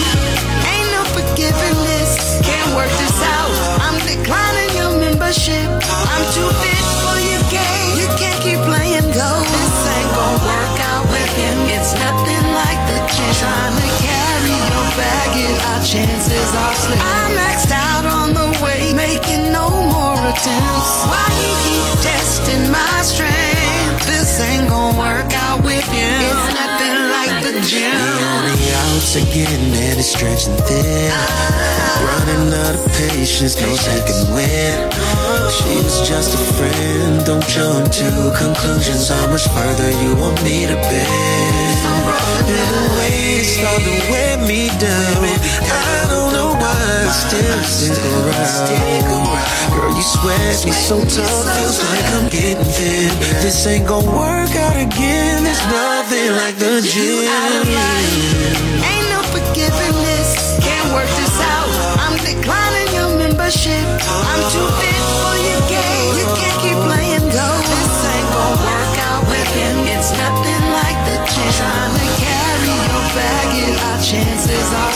Ain't 0.65 0.89
no 0.89 1.05
forgiving 1.13 1.77
this. 1.85 2.41
Can't 2.41 2.73
work 2.73 2.89
this 2.97 3.17
out. 3.21 3.53
I'm 3.85 3.97
declining 4.09 4.73
your 4.73 4.93
membership. 4.97 5.69
I'm 5.85 6.25
too 6.33 6.49
fit 6.57 6.85
for 7.05 7.17
your 7.21 7.43
game. 7.53 7.89
You 8.01 8.09
can't 8.17 8.41
keep 8.41 8.57
playing 8.65 9.05
go. 9.13 9.29
This 9.53 9.75
ain't 9.93 10.11
gonna 10.17 10.49
work 10.49 10.77
out 10.97 11.05
with 11.13 11.31
him. 11.37 11.57
It's 11.77 11.93
nothing 11.93 12.45
like 12.57 12.81
the 12.89 12.99
gym. 13.13 13.33
Trying 13.37 13.77
to 13.85 13.89
carry 14.01 14.57
your 14.65 14.87
baggage. 14.97 15.59
Our 15.69 15.81
chances 15.85 16.49
are 16.57 16.73
slim. 16.73 16.97
I 16.97 17.21
maxed 17.37 17.69
out 17.69 18.05
on 18.17 18.33
the 18.33 18.49
way, 18.65 18.97
making 18.97 19.53
no 19.53 19.69
more 19.93 20.17
attempts. 20.25 20.93
Why 21.05 21.27
you 21.37 21.53
keep 21.69 21.87
testing 22.01 22.65
my 22.73 22.97
strength? 23.05 24.09
This 24.09 24.41
ain't 24.41 24.65
gonna 24.73 24.97
work 24.97 25.29
out 25.45 25.61
with 25.61 25.85
you. 25.93 26.66
It's 27.57 27.73
nothing 27.73 28.21
like 28.21 28.53
the. 28.53 28.67
The 28.67 28.73
outs 28.93 29.15
getting 29.33 29.73
and 29.73 29.99
it's 29.99 30.09
stretching 30.13 30.55
thin. 30.69 31.11
Running 32.05 32.53
out 32.53 32.75
of 32.75 32.85
patience, 32.93 33.59
no 33.59 33.73
second 33.75 34.33
win. 34.33 34.91
She 35.49 35.75
was 35.81 36.07
just 36.07 36.35
a 36.35 36.43
friend, 36.53 37.25
don't 37.25 37.45
jump 37.47 37.91
to 37.91 38.09
conclusions. 38.37 39.09
How 39.09 39.27
much 39.27 39.47
further 39.49 39.89
you 40.03 40.15
want 40.15 40.41
me 40.43 40.67
to 40.67 40.75
bend? 40.75 41.77
The 42.45 42.61
way 42.97 43.41
it's 43.41 43.57
starting 43.57 43.85
to 43.85 44.11
wear 44.11 44.37
me 44.47 44.69
down. 44.77 45.25
I 45.65 46.05
don't 46.09 46.26
know 46.73 47.11
still 47.11 47.63
stick 47.63 47.97
around. 47.97 48.67
Girl, 49.73 49.91
you 49.95 50.01
sweat 50.03 50.65
me 50.65 50.71
so 50.71 50.97
tough, 51.05 51.45
feels 51.55 51.79
like 51.91 52.07
I'm 52.17 52.27
getting 52.29 52.63
thin. 52.63 53.09
This 53.41 53.65
ain't 53.67 53.87
gonna 53.87 54.07
work 54.07 54.51
out 54.55 54.75
again. 54.75 55.43
There's 55.43 55.65
nothing 55.71 56.31
like 56.41 56.55
the 56.57 56.81
gym. 56.81 57.23
Ain't 58.83 59.07
no 59.13 59.21
forgiving 59.31 59.97
this. 60.07 60.59
Can't 60.63 60.89
work 60.93 61.09
this 61.19 61.35
out. 61.39 61.69
I'm 62.03 62.17
declining 62.19 62.89
your 62.95 63.11
membership. 63.17 63.85
I'm 64.07 64.41
too 64.51 64.67
fit 64.79 65.03
for 65.21 65.35
your 65.47 65.61
game. 65.71 66.11
You 66.19 66.27
can't 66.39 66.57
keep 66.63 66.79
playing 66.87 67.27
go. 67.31 67.47
This 67.71 67.95
ain't 68.11 68.27
gonna 68.33 68.65
work 68.65 68.95
out 69.07 69.23
with 69.29 69.49
him. 69.55 69.75
It's 69.93 70.11
nothing 70.17 70.63
like 70.73 70.99
the 71.07 71.17
gym. 71.31 71.51
Trying 71.59 71.93
to 71.95 72.07
carry 72.23 72.75
your 72.91 73.05
baggage. 73.15 73.77
Our 73.87 73.99
chances 74.01 74.69
are 74.73 74.86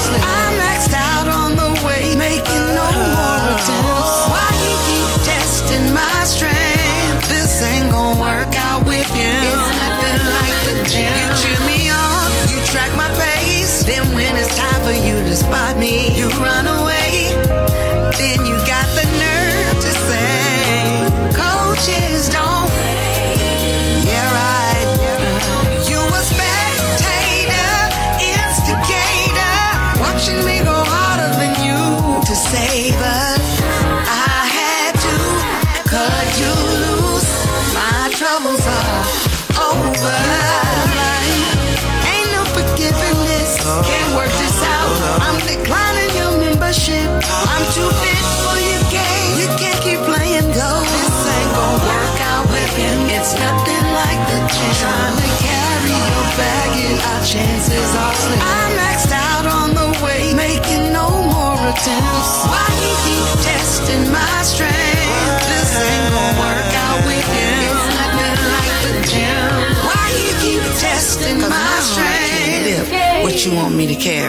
testing 70.81 71.39
my 71.49 71.70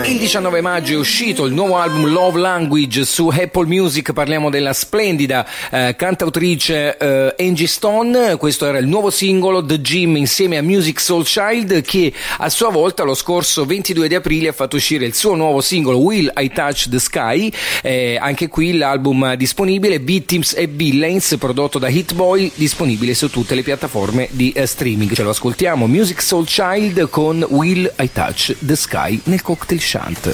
Il 0.07 0.17
19 0.17 0.63
maggio 0.63 0.95
è 0.95 0.97
uscito 0.97 1.45
il 1.45 1.53
nuovo 1.53 1.77
album 1.77 2.07
Love 2.07 2.41
Language 2.41 3.05
su 3.05 3.29
Apple 3.29 3.67
Music, 3.67 4.15
parliamo 4.15 4.49
della 4.49 4.73
splendida 4.73 5.47
eh, 5.71 5.95
cantautrice 5.99 6.97
eh, 6.97 7.35
Angie 7.39 7.67
Stone, 7.67 8.37
questo 8.37 8.65
era 8.65 8.79
il 8.79 8.87
nuovo 8.87 9.11
singolo 9.11 9.63
The 9.63 9.83
Gym 9.83 10.17
insieme 10.17 10.57
a 10.57 10.63
Music 10.63 10.99
Soul 10.99 11.25
Child 11.25 11.83
che 11.83 12.11
a 12.39 12.49
sua 12.49 12.71
volta 12.71 13.03
lo 13.03 13.13
scorso 13.13 13.67
22 13.67 14.09
di 14.09 14.15
aprile 14.15 14.49
ha 14.49 14.53
fatto 14.53 14.77
uscire 14.77 15.05
il 15.05 15.13
suo 15.13 15.35
nuovo 15.35 15.61
singolo 15.61 15.99
Will 15.99 16.33
I 16.35 16.51
Touch 16.51 16.89
the 16.89 16.99
Sky, 16.99 17.53
Eh, 17.83 18.17
anche 18.19 18.49
qui 18.49 18.73
l'album 18.73 19.35
disponibile 19.35 19.99
Victims 19.99 20.55
e 20.57 20.67
Villains 20.67 21.37
prodotto 21.39 21.79
da 21.79 21.91
Hit 21.91 22.15
Boy, 22.15 22.51
disponibile 22.55 23.13
su 23.13 23.29
tutte 23.29 23.55
le 23.55 23.63
piattaforme 23.63 24.29
di 24.31 24.53
eh, 24.53 24.65
streaming. 24.65 25.13
Ce 25.13 25.23
lo 25.23 25.31
ascoltiamo, 25.31 25.87
Music 25.87 26.23
Soul 26.23 26.47
Child 26.47 27.11
con 27.11 27.45
Will 27.51 27.93
I 27.99 28.11
Touch 28.11 28.57
the 28.61 28.75
Sky 28.75 29.01
nel 29.25 29.43
cocktail 29.43 29.81
shant. 29.81 30.31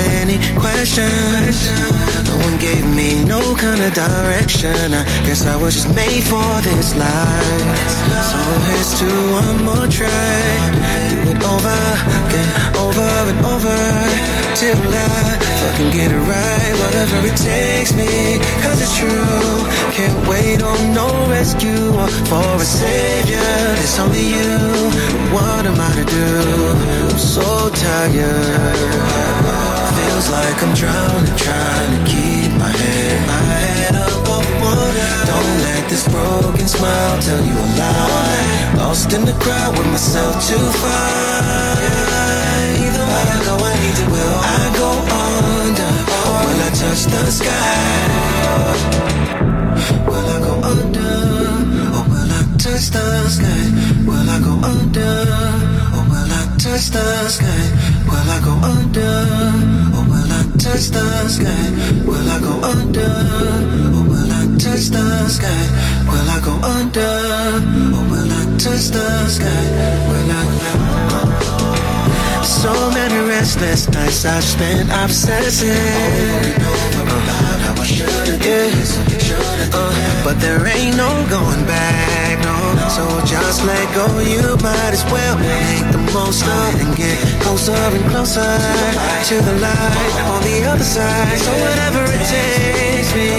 Many 0.00 0.36
questions. 0.58 1.56
No 2.28 2.36
one 2.46 2.56
gave 2.58 2.84
me 2.98 3.24
no 3.24 3.40
kind 3.56 3.80
of 3.80 3.92
direction. 3.94 4.94
I 4.94 5.04
guess 5.26 5.46
I 5.46 5.56
was 5.56 5.74
just 5.74 5.90
made 5.94 6.24
for 6.24 6.50
this 6.62 6.94
life. 6.96 7.78
So 8.30 8.40
here's 8.68 8.92
to 9.00 9.08
one 9.40 9.58
more 9.68 9.88
try. 9.98 10.40
Do 11.10 11.18
it 11.32 11.40
over, 11.52 11.80
again, 12.20 12.50
over 12.84 13.10
and 13.32 13.40
over. 13.54 13.78
Till 14.60 14.76
I 14.76 15.38
fucking 15.60 15.90
get 15.96 16.10
it 16.12 16.24
right. 16.34 16.74
Whatever 16.82 17.18
it 17.30 17.36
takes 17.36 17.92
me, 17.94 18.38
cause 18.62 18.78
it's 18.84 18.96
true. 18.98 19.50
Can't 19.96 20.28
wait 20.28 20.62
on 20.62 20.94
no 20.94 21.08
rescue 21.28 21.88
or 22.02 22.08
for 22.30 22.50
a 22.56 22.66
savior. 22.82 23.52
It's 23.84 23.98
only 23.98 24.26
you. 24.36 24.54
What 25.34 25.64
am 25.66 25.78
I 25.80 25.90
to 25.98 26.04
do? 26.04 26.28
I'm 27.10 27.18
so 27.18 27.69
tired. 27.80 28.76
Feels 29.96 30.28
like 30.36 30.58
I'm 30.64 30.74
drowning, 30.74 31.36
trying 31.36 31.92
to 31.96 32.00
keep 32.04 32.50
my 32.60 32.68
head, 32.68 33.18
my 33.26 33.40
head 33.52 33.94
up 33.96 34.28
off 34.28 34.48
water. 34.60 35.12
Don't 35.30 35.54
let 35.64 35.82
this 35.88 36.04
broken 36.08 36.66
smile 36.68 37.16
tell 37.24 37.42
you 37.48 37.56
a 37.56 37.68
lie. 37.80 38.74
Lost 38.76 39.12
in 39.16 39.24
the 39.24 39.36
crowd 39.42 39.72
with 39.78 39.88
myself 39.88 40.34
too 40.48 40.66
far. 40.82 41.72
Either 42.84 43.04
way 43.10 43.24
I 43.36 43.38
go, 43.48 43.54
I 43.56 43.72
need 43.80 43.96
to 44.00 44.06
will 44.12 44.36
I 44.56 44.62
go 44.80 44.90
under? 45.24 45.90
Will 46.44 46.60
I 46.68 46.70
touch 46.80 47.02
the 47.12 47.22
sky? 47.40 47.80
Will 50.10 50.28
I 50.36 50.38
go 50.48 50.54
under? 50.72 51.14
Or 51.96 52.04
will 52.12 52.30
I 52.38 52.42
touch 52.64 52.86
the 52.96 53.06
sky? 53.36 53.64
Will 54.06 54.28
I 54.28 54.38
go 54.48 54.54
under? 54.68 55.69
Touch 56.60 56.90
the 56.90 57.28
sky? 57.30 57.64
Will 58.04 58.30
I 58.30 58.38
go 58.44 58.52
under? 58.60 59.00
Or 59.96 60.04
will 60.04 60.30
I 60.30 60.42
touch 60.60 60.92
the 60.92 61.26
sky? 61.28 61.70
Will 62.04 62.28
I 62.28 62.38
go 62.38 62.52
under? 62.60 63.00
Or 63.96 64.04
will 64.04 64.30
I 64.30 64.44
touch 64.60 64.92
the 64.92 65.28
sky? 65.28 65.62
Will 66.04 66.28
I 66.28 66.38
go 66.44 66.52
under? 66.60 67.00
Or 67.96 68.04
will 68.12 68.30
I 68.30 68.44
touch 68.58 68.92
the 68.92 69.26
sky? 69.28 69.62
Will 70.10 70.32
I? 70.36 70.44
So 72.44 72.72
many 72.90 73.26
restless 73.26 73.88
nights 73.88 74.26
I've 74.26 74.44
spent 74.44 74.90
obsessing. 74.92 75.70
Uh, 79.72 80.24
but 80.24 80.38
there 80.40 80.66
ain't 80.66 80.96
no 80.98 81.08
going 81.30 81.64
back. 81.64 82.29
So 82.96 83.06
just 83.24 83.64
let 83.64 83.86
go. 83.94 84.06
You 84.18 84.42
might 84.66 84.92
as 84.98 85.04
well 85.12 85.38
make 85.38 85.86
the 85.92 86.02
most 86.12 86.42
of 86.42 86.74
it 86.74 86.86
and 86.86 86.96
get 86.96 87.18
closer 87.42 87.70
and 87.72 88.04
closer 88.10 88.50
to 89.30 89.36
the 89.48 89.54
light 89.62 90.16
on 90.32 90.42
the 90.42 90.64
other 90.66 90.82
side. 90.82 91.38
So 91.38 91.52
whatever 91.64 92.02
it 92.16 92.24
takes 92.26 93.14
me, 93.14 93.30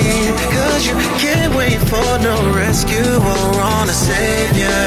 cause 0.56 0.88
you 0.88 0.95
can't 1.20 1.54
wait 1.54 1.80
for 1.91 2.12
no 2.24 2.36
rescue 2.56 3.16
or 3.32 3.62
on 3.76 3.89
a 3.89 3.97
savior. 4.08 4.86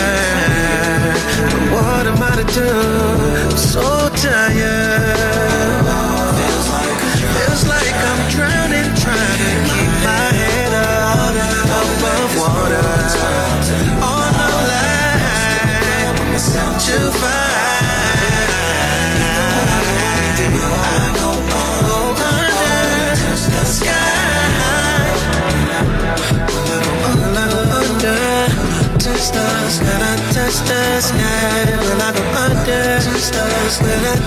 But 1.53 1.65
what 1.77 2.07
am 2.07 2.23
I 2.23 2.33
to 2.41 2.47
do? 2.59 2.71
I'm 3.51 3.59
so 3.59 4.09
tired. 4.17 5.24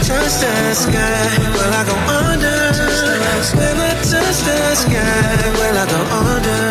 Touch 0.08 0.40
the 0.40 0.74
sky, 0.74 1.38
will 1.52 1.74
I 1.74 1.84
go 1.86 1.96
under? 2.08 2.48
Will 3.58 3.82
I 3.82 3.87
touch 4.28 4.44
the 4.44 4.76
sky? 4.76 5.50
Will 5.56 5.78
I 5.78 5.86
go 5.88 6.02
under? 6.20 6.62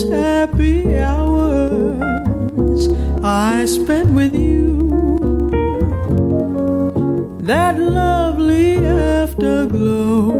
Those 0.00 0.12
happy 0.12 0.96
hours 0.96 2.88
I 3.22 3.66
spent 3.66 4.14
with 4.14 4.34
you. 4.34 5.50
That 7.42 7.78
lovely 7.78 8.78
afterglow. 8.78 10.32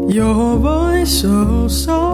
Your 0.10 0.58
voice 0.58 1.22
so 1.22 1.68
soft 1.70 2.13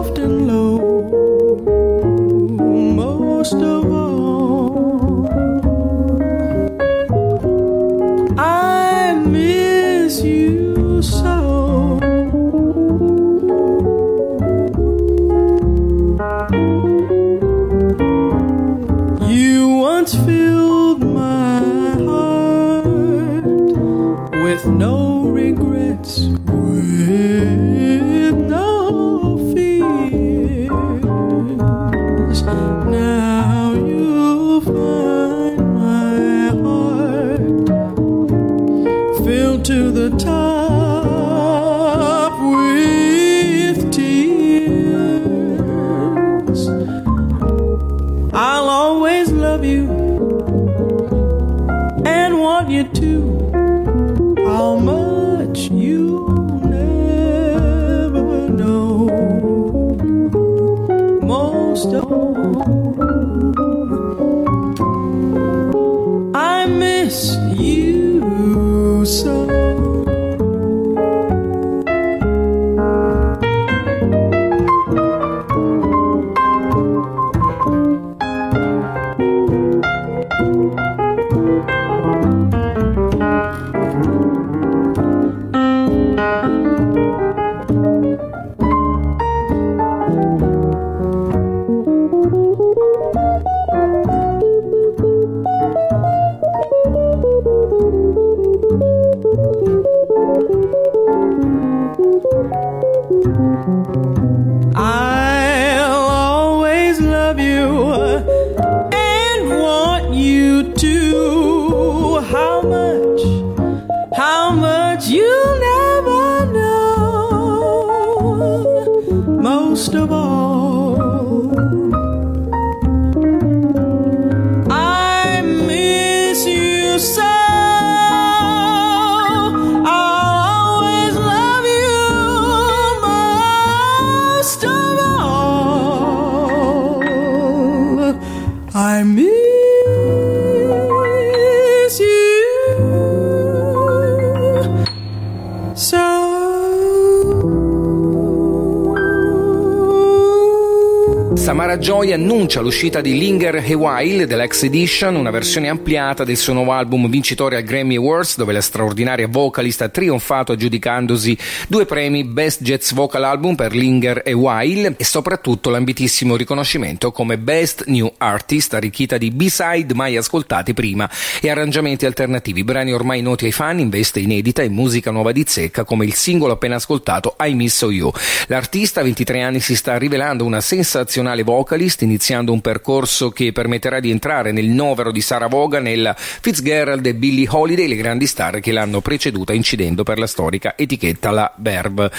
annuncia 152.60 152.62
l'uscita 152.62 153.00
di 153.00 153.16
Linger 153.16 153.56
e 153.56 153.74
While 153.74 154.26
dell'X 154.26 154.62
Edition, 154.64 155.16
una 155.16 155.30
versione 155.30 155.68
ampliata 155.68 156.24
del 156.24 156.36
suo 156.36 156.52
nuovo 156.52 156.72
album 156.72 157.08
vincitore 157.08 157.56
al 157.56 157.62
Grammy 157.62 157.96
Awards, 157.96 158.36
dove 158.36 158.52
la 158.52 158.60
straordinaria 158.60 159.26
vocalist 159.26 159.82
ha 159.82 159.88
trionfato 159.88 160.52
aggiudicandosi 160.52 161.36
due 161.68 161.86
premi 161.86 162.24
Best 162.24 162.62
Jazz 162.62 162.92
Vocal 162.92 163.24
Album 163.24 163.54
per 163.54 163.74
Linger 163.74 164.22
e 164.24 164.32
While 164.32 164.94
e 164.96 165.04
soprattutto 165.04 165.70
l'ambitissimo 165.70 166.36
riconoscimento 166.36 167.10
come 167.12 167.38
Best 167.38 167.84
New 167.86 168.09
Artist, 168.20 168.74
arricchita 168.74 169.16
di 169.16 169.30
B-side 169.30 169.94
mai 169.94 170.16
ascoltati 170.16 170.74
prima 170.74 171.08
e 171.40 171.48
arrangiamenti 171.48 172.04
alternativi, 172.04 172.64
brani 172.64 172.92
ormai 172.92 173.22
noti 173.22 173.46
ai 173.46 173.52
fan 173.52 173.78
in 173.78 173.88
veste 173.88 174.20
inedita 174.20 174.60
e 174.60 174.68
musica 174.68 175.10
nuova 175.10 175.32
di 175.32 175.44
zecca 175.46 175.84
come 175.84 176.04
il 176.04 176.12
singolo 176.12 176.52
appena 176.52 176.76
ascoltato 176.76 177.36
I 177.40 177.54
Miss 177.54 177.80
You. 177.80 178.12
L'artista 178.48 179.00
a 179.00 179.02
23 179.02 179.40
anni 179.40 179.60
si 179.60 179.74
sta 179.74 179.96
rivelando 179.96 180.44
una 180.44 180.60
sensazionale 180.60 181.42
vocalist, 181.42 182.02
iniziando 182.02 182.52
un 182.52 182.60
percorso 182.60 183.30
che 183.30 183.52
permetterà 183.52 184.00
di 184.00 184.10
entrare 184.10 184.52
nel 184.52 184.68
novero 184.68 185.12
di 185.12 185.22
Sarah 185.22 185.48
Vaughan, 185.48 185.84
nella 185.84 186.14
Fitzgerald 186.14 187.06
e 187.06 187.14
Billie 187.14 187.48
Holiday, 187.48 187.88
le 187.88 187.96
grandi 187.96 188.26
star 188.26 188.60
che 188.60 188.72
l'hanno 188.72 189.00
preceduta 189.00 189.54
incidendo 189.54 190.02
per 190.02 190.18
la 190.18 190.26
storica 190.26 190.74
etichetta 190.76 191.30
La 191.30 191.52
Verb. 191.56 192.10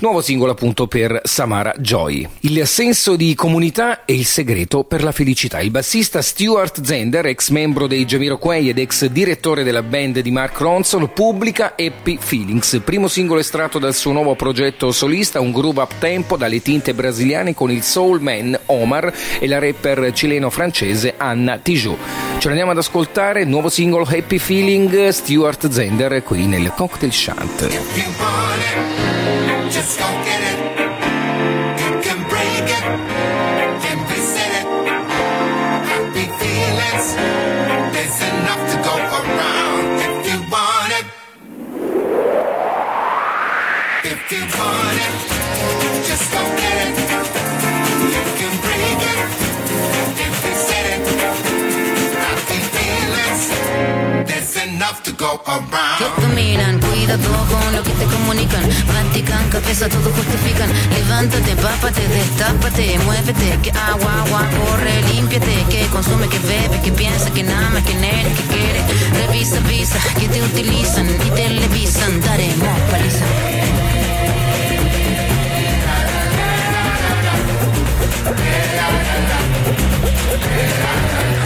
Nuovo 0.00 0.20
singolo 0.20 0.52
appunto 0.52 0.86
per 0.86 1.20
Samara 1.24 1.72
Joy. 1.78 2.28
Il 2.40 2.66
senso 2.66 3.16
di 3.16 3.34
comunità 3.34 4.04
è 4.04 4.12
il 4.12 4.26
segreto 4.26 4.84
per 4.84 5.02
la 5.02 5.12
felicità. 5.12 5.44
Il 5.48 5.70
bassista 5.70 6.22
Stuart 6.22 6.82
Zender, 6.82 7.26
ex 7.26 7.50
membro 7.50 7.86
dei 7.86 8.04
Jamiroquai 8.04 8.68
ed 8.68 8.78
ex 8.78 9.06
direttore 9.06 9.62
della 9.62 9.84
band 9.84 10.18
di 10.18 10.32
Mark 10.32 10.58
Ronson, 10.58 11.12
pubblica 11.12 11.74
Happy 11.78 12.18
Feelings, 12.20 12.80
primo 12.82 13.06
singolo 13.06 13.38
estratto 13.38 13.78
dal 13.78 13.94
suo 13.94 14.10
nuovo 14.10 14.34
progetto 14.34 14.90
solista, 14.90 15.40
un 15.40 15.52
groove 15.52 15.80
up 15.82 15.92
tempo 16.00 16.36
dalle 16.36 16.60
tinte 16.60 16.94
brasiliane 16.94 17.54
con 17.54 17.70
il 17.70 17.84
soul 17.84 18.20
man 18.20 18.58
Omar 18.66 19.12
e 19.38 19.46
la 19.46 19.60
rapper 19.60 20.10
cileno-francese 20.12 21.14
Anna 21.16 21.58
Tijoux. 21.58 21.96
Ce 22.38 22.48
l'andiamo 22.48 22.72
ad 22.72 22.78
ascoltare, 22.78 23.44
nuovo 23.44 23.68
singolo 23.68 24.04
Happy 24.04 24.38
Feeling, 24.38 25.08
Stuart 25.08 25.70
Zender 25.70 26.22
qui 26.24 26.46
nel 26.46 26.72
Cocktail 26.74 27.12
Shant. 27.12 27.68
Que 55.44 56.22
dominan, 56.22 56.80
cuidado 56.80 57.28
con 57.50 57.76
lo 57.76 57.82
que 57.82 57.90
te 57.90 58.04
comunican. 58.06 58.62
Practican, 58.86 59.48
cabeza, 59.50 59.88
todo 59.88 60.10
justifican. 60.10 60.70
Levántate, 60.90 61.54
pápate, 61.56 62.08
destápate, 62.08 62.98
muévete. 63.04 63.58
Que 63.62 63.70
agua, 63.70 64.22
agua, 64.24 64.48
corre, 64.56 65.02
límpiate. 65.12 65.64
Que 65.68 65.86
consume, 65.88 66.28
que 66.28 66.38
bebe, 66.38 66.80
que 66.80 66.92
piensa, 66.92 67.30
que 67.30 67.42
nama, 67.42 67.82
que 67.82 67.94
nene, 67.94 68.32
que 68.34 68.42
quiere. 68.54 68.80
Revisa, 69.26 69.60
visa, 69.60 69.98
que 70.18 70.28
te 70.28 70.42
utilizan 70.42 71.06
y 71.06 71.30
televisan. 71.30 72.20
Daremos 72.22 72.80
paliza. 72.90 73.24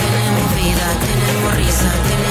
Tenemos 0.01 0.55
vida, 0.57 0.87
tenemos 1.05 1.57
risa, 1.57 1.89
tenemos 2.09 2.30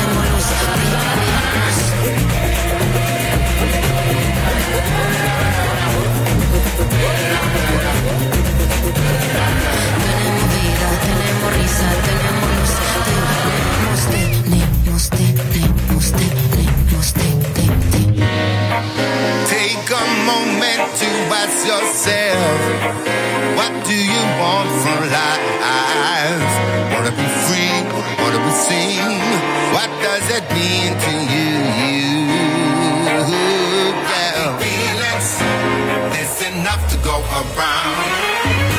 moment 20.30 20.82
to 21.02 21.10
ask 21.42 21.58
yourself, 21.72 22.60
what 23.58 23.74
do 23.90 23.98
you 24.14 24.24
want 24.42 24.70
from 24.84 25.02
life? 25.20 26.54
Wanna 26.94 27.14
be 27.22 27.28
free? 27.46 27.78
Wanna 28.22 28.42
be 28.48 28.54
seen? 28.68 29.10
What 29.76 29.90
does 30.06 30.26
it 30.38 30.46
mean 30.58 30.92
to 31.06 31.14
you? 31.34 31.54
Yeah. 34.12 34.58
Feelings, 34.64 35.30
there's 36.14 36.38
enough 36.52 36.84
to 36.92 36.98
go 37.10 37.16
around. 37.40 38.79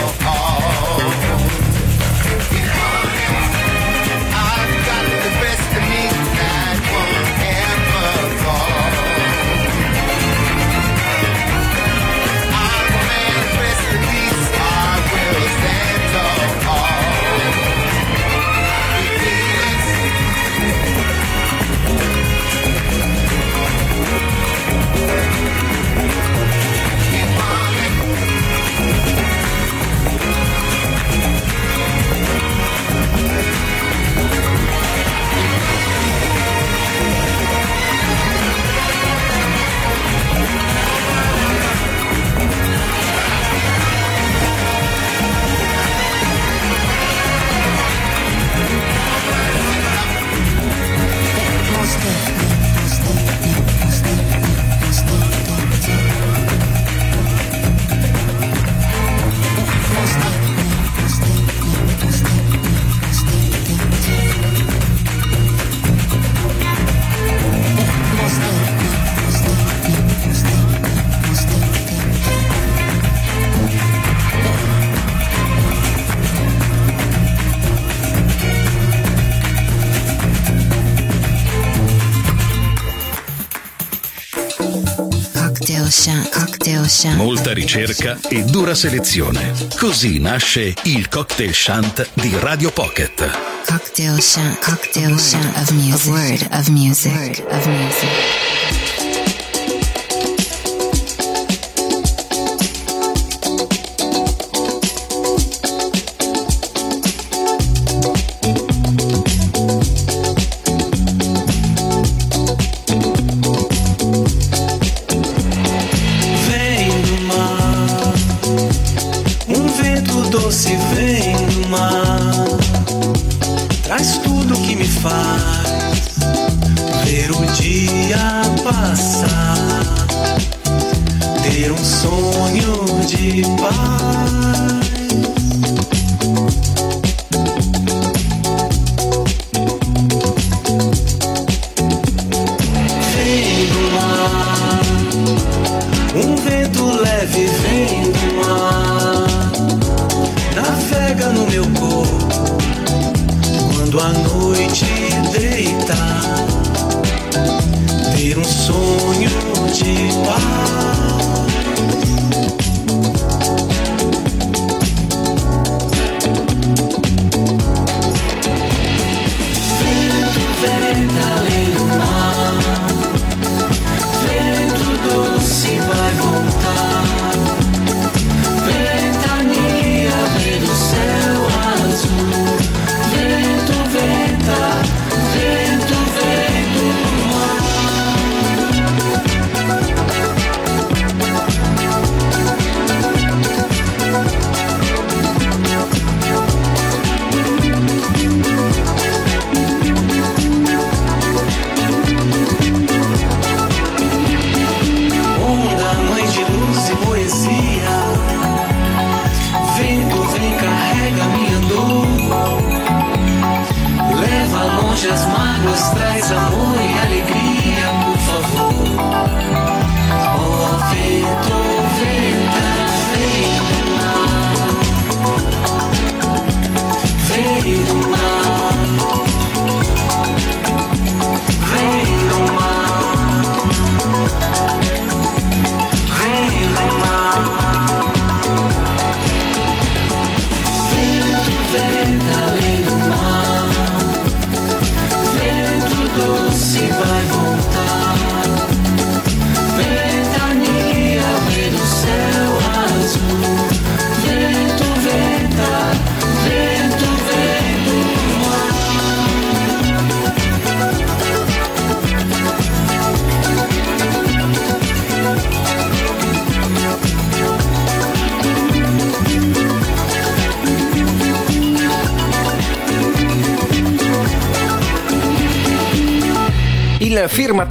cocktail 86.61 86.85
chant. 86.87 87.15
Molta 87.15 87.53
ricerca 87.53 88.19
e 88.29 88.43
dura 88.43 88.75
selezione. 88.75 89.51
Così 89.79 90.19
nasce 90.19 90.75
il 90.83 91.09
cocktail 91.09 91.55
shant 91.55 92.07
di 92.13 92.31
Radio 92.39 92.71
Pocket. 92.71 93.31
Cocktail 93.65 94.17
chant, 94.19 94.59
cocktail 94.63 95.15
chant 95.17 95.57
of 95.57 95.71
music, 95.71 96.11
word 96.11 96.47
of 96.51 96.67
music, 96.67 97.43
of 97.49 97.65
music. 97.65 98.90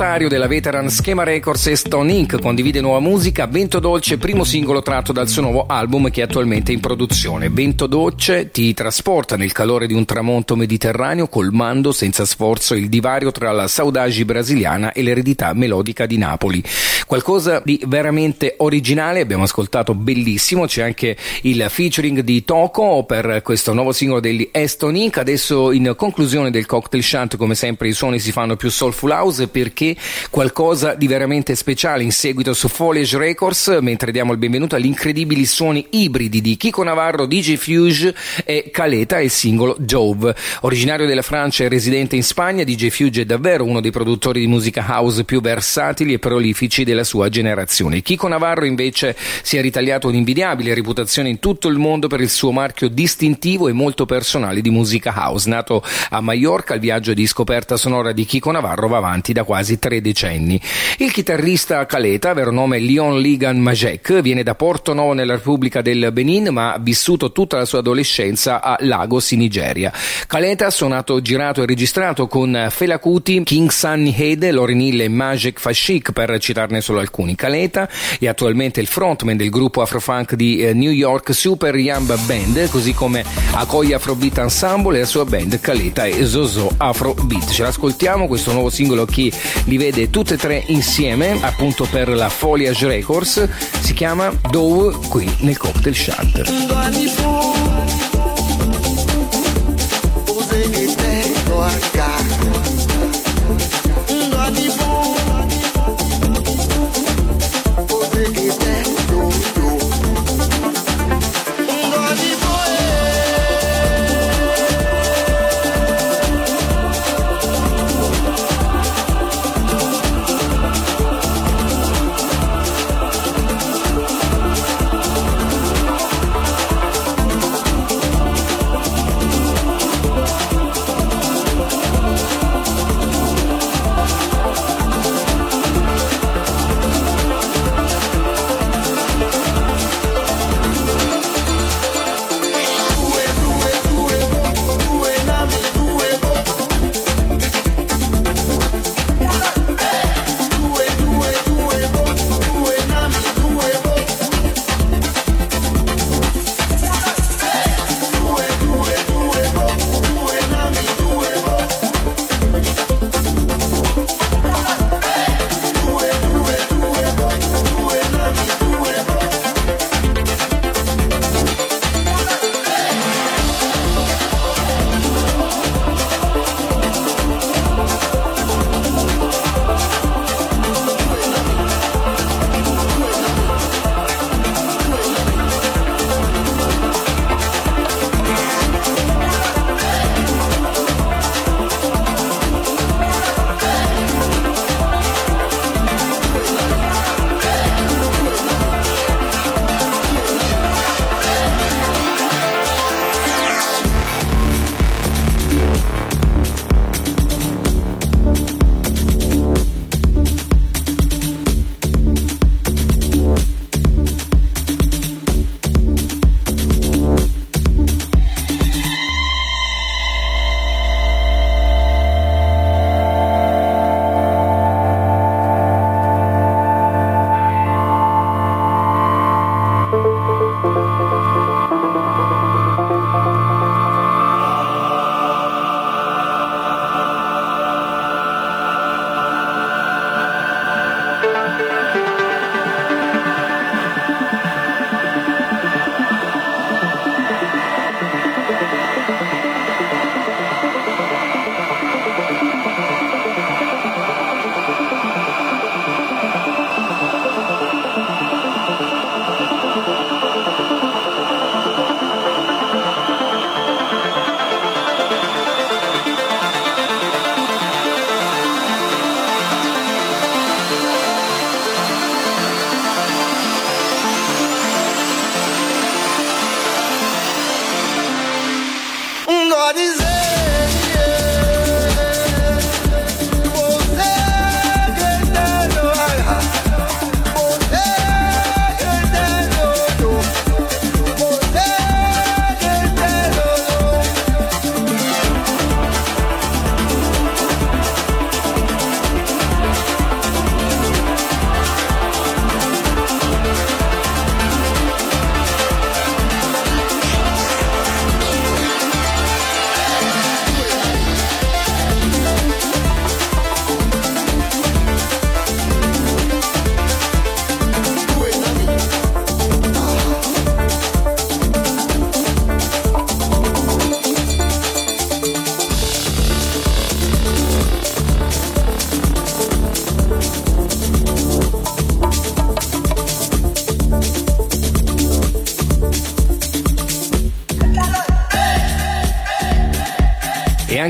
Il 0.01 0.07
firmatario 0.07 0.35
della 0.35 0.49
veteran 0.49 0.89
Schema 0.89 1.25
Records 1.25 1.69
è 1.69 1.75
Stone 1.75 2.11
Inc. 2.11 2.41
condivide 2.41 2.81
nuova 2.81 3.01
musica 3.01 3.47
Vento 3.47 3.81
Dolce, 3.81 4.17
primo 4.17 4.45
singolo 4.45 4.81
tratto 4.81 5.13
dal 5.13 5.29
suo 5.29 5.43
nuovo 5.43 5.67
album 5.67 6.09
che 6.09 6.23
è 6.23 6.25
attualmente 6.25 6.73
in 6.73 6.81
produzione. 6.81 7.51
Vento 7.51 7.87
Dolce 7.87 8.51
ti 8.51 8.73
trasporta 8.73 9.37
nel 9.37 9.53
calore 9.53 9.87
di 9.87 9.93
un 9.93 10.07
tramonto 10.07 10.57
mediterraneo 10.57 11.29
colmando 11.29 11.93
senza 11.93 12.25
sforzo 12.25 12.75
il 12.75 12.89
divario 12.89 13.31
tra 13.31 13.53
la 13.53 13.69
saudade 13.69 14.25
brasiliana 14.25 14.93
e 14.93 15.03
l'eredità 15.03 15.53
melodica 15.53 16.07
di 16.07 16.17
Napoli. 16.17 16.65
Qualcosa 17.11 17.61
di 17.65 17.83
veramente 17.89 18.55
originale, 18.59 19.19
abbiamo 19.19 19.43
ascoltato 19.43 19.97
bellissimo, 19.97 20.67
c'è 20.67 20.83
anche 20.83 21.17
il 21.43 21.67
featuring 21.69 22.21
di 22.21 22.45
Toco 22.45 23.03
per 23.03 23.41
questo 23.43 23.73
nuovo 23.73 23.91
singolo 23.91 24.21
degli 24.21 24.49
Aston 24.53 24.95
Inc. 24.95 25.19
Adesso 25.19 25.73
in 25.73 25.95
conclusione 25.97 26.53
del 26.53 26.67
cocktail 26.67 27.03
shant 27.03 27.37
come 27.37 27.57
sempre 27.57 27.89
i 27.89 27.93
suoni 27.95 28.21
si 28.21 28.31
fanno 28.31 28.55
più 28.55 28.71
soulful 28.71 29.11
house 29.11 29.49
perché 29.49 29.97
qualcosa 30.31 30.95
di 30.95 31.09
veramente 31.09 31.57
speciale 31.57 32.05
in 32.05 32.13
seguito 32.13 32.55
su 32.55 32.69
Foliage 32.69 33.19
Records 33.19 33.77
mentre 33.81 34.13
diamo 34.13 34.31
il 34.31 34.39
benvenuto 34.39 34.77
agli 34.77 34.87
incredibili 34.87 35.47
suoni 35.47 35.85
ibridi 35.91 36.41
di 36.41 36.57
Kiko 36.57 36.85
Navarro, 36.85 37.27
DJ 37.27 37.57
Fuge 37.57 38.15
e 38.45 38.71
Caleta 38.71 39.19
il 39.19 39.31
singolo 39.31 39.75
Jove. 39.81 40.33
Originario 40.61 41.07
della 41.07 41.23
Francia 41.23 41.65
e 41.65 41.69
residente 41.69 42.15
in 42.15 42.23
Spagna, 42.23 42.63
DJ 42.63 42.91
Fuge 42.91 43.23
è 43.23 43.25
davvero 43.25 43.65
uno 43.65 43.81
dei 43.81 43.91
produttori 43.91 44.39
di 44.39 44.47
musica 44.47 44.87
house 44.89 45.25
più 45.25 45.41
versatili 45.41 46.13
e 46.13 46.21
prolifici 46.21 46.85
della 46.85 46.99
sua 47.05 47.29
generazione. 47.29 48.03
Kiko 48.03 48.29
Navarro 48.29 48.65
invece 48.65 49.17
si 49.43 49.57
è 49.57 49.61
ritagliato 49.61 50.09
un'invidiabile 50.09 50.75
reputazione 50.75 51.29
in 51.29 51.39
tutto 51.39 51.69
il 51.69 51.79
mondo 51.79 52.07
per 52.07 52.21
il 52.21 52.29
suo 52.29 52.53
marchio 52.53 52.89
distintivo 52.89 53.69
e 53.69 53.73
molto 53.73 54.07
personale 54.07 54.61
di 54.61 54.71
musica 54.71 55.13
house. 55.17 55.49
Nato 55.49 55.83
a 56.11 56.21
Mallorca, 56.21 56.75
il 56.75 56.81
viaggio 56.81 57.15
di 57.15 57.27
scoperta 57.27 57.77
sonora 57.77 58.13
di 58.13 58.25
Kiko 58.25 58.51
Navarro 58.51 58.89
va 58.89 58.99
avanti 58.99 59.33
da 59.33 59.45
quasi 59.45 59.79
tre 59.79 60.01
decenni. 60.01 60.61
Il 60.99 61.13
chitarrista 61.13 61.87
Caleta, 61.87 62.33
vero 62.35 62.51
nome 62.51 62.79
Leon 62.79 63.21
Ligan 63.21 63.59
Majek, 63.59 64.21
viene 64.21 64.43
da 64.43 64.55
Porto 64.55 64.93
Novo 64.93 65.13
nella 65.13 65.35
Repubblica 65.35 65.81
del 65.83 66.11
Benin, 66.13 66.49
ma 66.49 66.75
ha 66.75 66.79
vissuto 66.79 67.33
tutta 67.33 67.57
la 67.57 67.65
sua 67.65 67.79
adolescenza 67.79 68.63
a 68.63 68.77
Lagos 68.81 69.31
in 69.31 69.39
Nigeria. 69.39 69.93
Caleta 70.27 70.67
ha 70.67 70.71
suonato, 70.71 71.21
girato 71.21 71.63
e 71.63 71.67
registrato 71.67 72.27
con 72.27 72.69
Fela 72.71 72.99
Kuti, 72.99 73.43
King 73.45 73.71
Sunny 73.71 74.15
Hede, 74.17 74.51
Lauryn 74.51 74.81
Hill 74.81 75.01
e 75.01 75.09
Majek 75.09 75.59
Fashik, 75.59 76.13
per 76.13 76.39
citarne 76.39 76.81
solo 76.81 76.90
alcuni. 76.99 77.37
Caleta 77.37 77.89
è 78.19 78.27
attualmente 78.27 78.81
il 78.81 78.87
frontman 78.87 79.37
del 79.37 79.51
gruppo 79.51 79.83
afrofunk 79.83 80.35
di 80.35 80.59
eh, 80.59 80.75
New 80.75 80.91
York 80.91 81.33
Super 81.33 81.77
Yamba 81.77 82.17
Band, 82.17 82.69
così 82.69 82.93
come 82.93 83.25
Akoya 83.53 83.97
Afrobeat 83.97 84.39
Ensemble 84.39 84.97
e 84.97 85.01
la 85.01 85.07
sua 85.07 85.25
band 85.25 85.61
Caleta 85.61 86.05
e 86.05 86.27
Zozo 86.27 86.73
Afrobeat. 86.77 87.51
Ce 87.51 87.63
l'ascoltiamo, 87.63 88.27
questo 88.27 88.53
nuovo 88.53 88.71
singolo 88.71 89.05
che 89.05 89.33
li 89.65 89.77
vede 89.77 90.11
tutte 90.11 90.35
e 90.35 90.37
tre 90.37 90.63
insieme, 90.67 91.39
appunto 91.41 91.87
per 91.91 92.09
la 92.09 92.29
Foliage 92.29 92.87
Records, 92.87 93.49
si 93.81 93.93
chiama 93.93 94.33
Dove 94.51 94.97
qui 95.09 95.31
nel 95.41 95.57
Cocktail 95.57 95.95
Shant. 95.95 98.10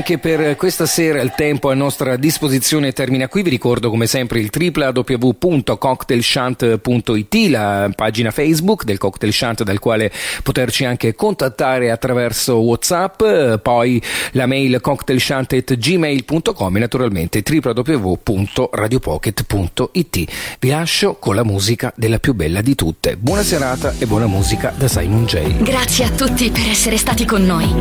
Anche 0.01 0.17
per 0.17 0.55
questa 0.55 0.87
sera 0.87 1.21
il 1.21 1.31
tempo 1.35 1.69
a 1.69 1.75
nostra 1.75 2.15
disposizione 2.15 2.91
termina 2.91 3.27
qui. 3.27 3.43
Vi 3.43 3.51
ricordo 3.51 3.91
come 3.91 4.07
sempre 4.07 4.39
il 4.39 4.49
www.cocktailshant.it, 4.51 7.35
la 7.49 7.87
pagina 7.95 8.31
Facebook 8.31 8.83
del 8.83 8.97
Cocktail 8.97 9.31
Shant 9.31 9.61
dal 9.61 9.77
quale 9.77 10.11
poterci 10.41 10.85
anche 10.85 11.13
contattare 11.13 11.91
attraverso 11.91 12.61
WhatsApp, 12.61 13.21
poi 13.61 14.01
la 14.31 14.47
mail 14.47 14.81
cocktailshant.gmail.com 14.81 16.75
e 16.75 16.79
naturalmente 16.79 17.43
www.radiopocket.it. 17.47 20.31
Vi 20.59 20.69
lascio 20.69 21.17
con 21.19 21.35
la 21.35 21.43
musica 21.43 21.93
della 21.95 22.17
più 22.17 22.33
bella 22.33 22.61
di 22.61 22.73
tutte. 22.73 23.17
Buona 23.17 23.43
serata 23.43 23.93
e 23.99 24.07
buona 24.07 24.25
musica 24.25 24.73
da 24.75 24.87
Simon 24.87 25.25
J. 25.25 25.61
Grazie 25.61 26.05
a 26.05 26.09
tutti 26.09 26.49
per 26.49 26.67
essere 26.67 26.97
stati 26.97 27.23
con 27.23 27.45
noi. 27.45 27.71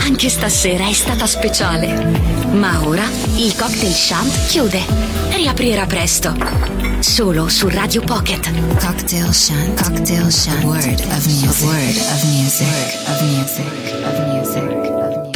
Anche 0.00 0.28
stasera 0.28 0.86
è 0.86 0.92
stata 0.92 1.26
speciale. 1.26 1.69
Ma 1.70 2.80
ora 2.84 3.04
il 3.36 3.54
cocktail 3.54 3.92
shant 3.92 4.46
chiude. 4.48 4.82
Riaprirà 5.30 5.86
presto. 5.86 6.34
Solo 6.98 7.48
su 7.48 7.68
Radio 7.68 8.00
Pocket. 8.00 8.50
Cocktail 8.80 9.32
Shant. 9.32 9.80
Cocktail 9.80 10.32
Shant. 10.32 10.64
Word 10.64 11.00
of 11.00 11.26
music. 11.26 11.62
Word 11.62 11.96
of 11.96 12.24
music. 12.24 12.66
Of 13.06 13.20
music. 13.22 13.66
Of 14.04 14.18
music. 14.18 14.19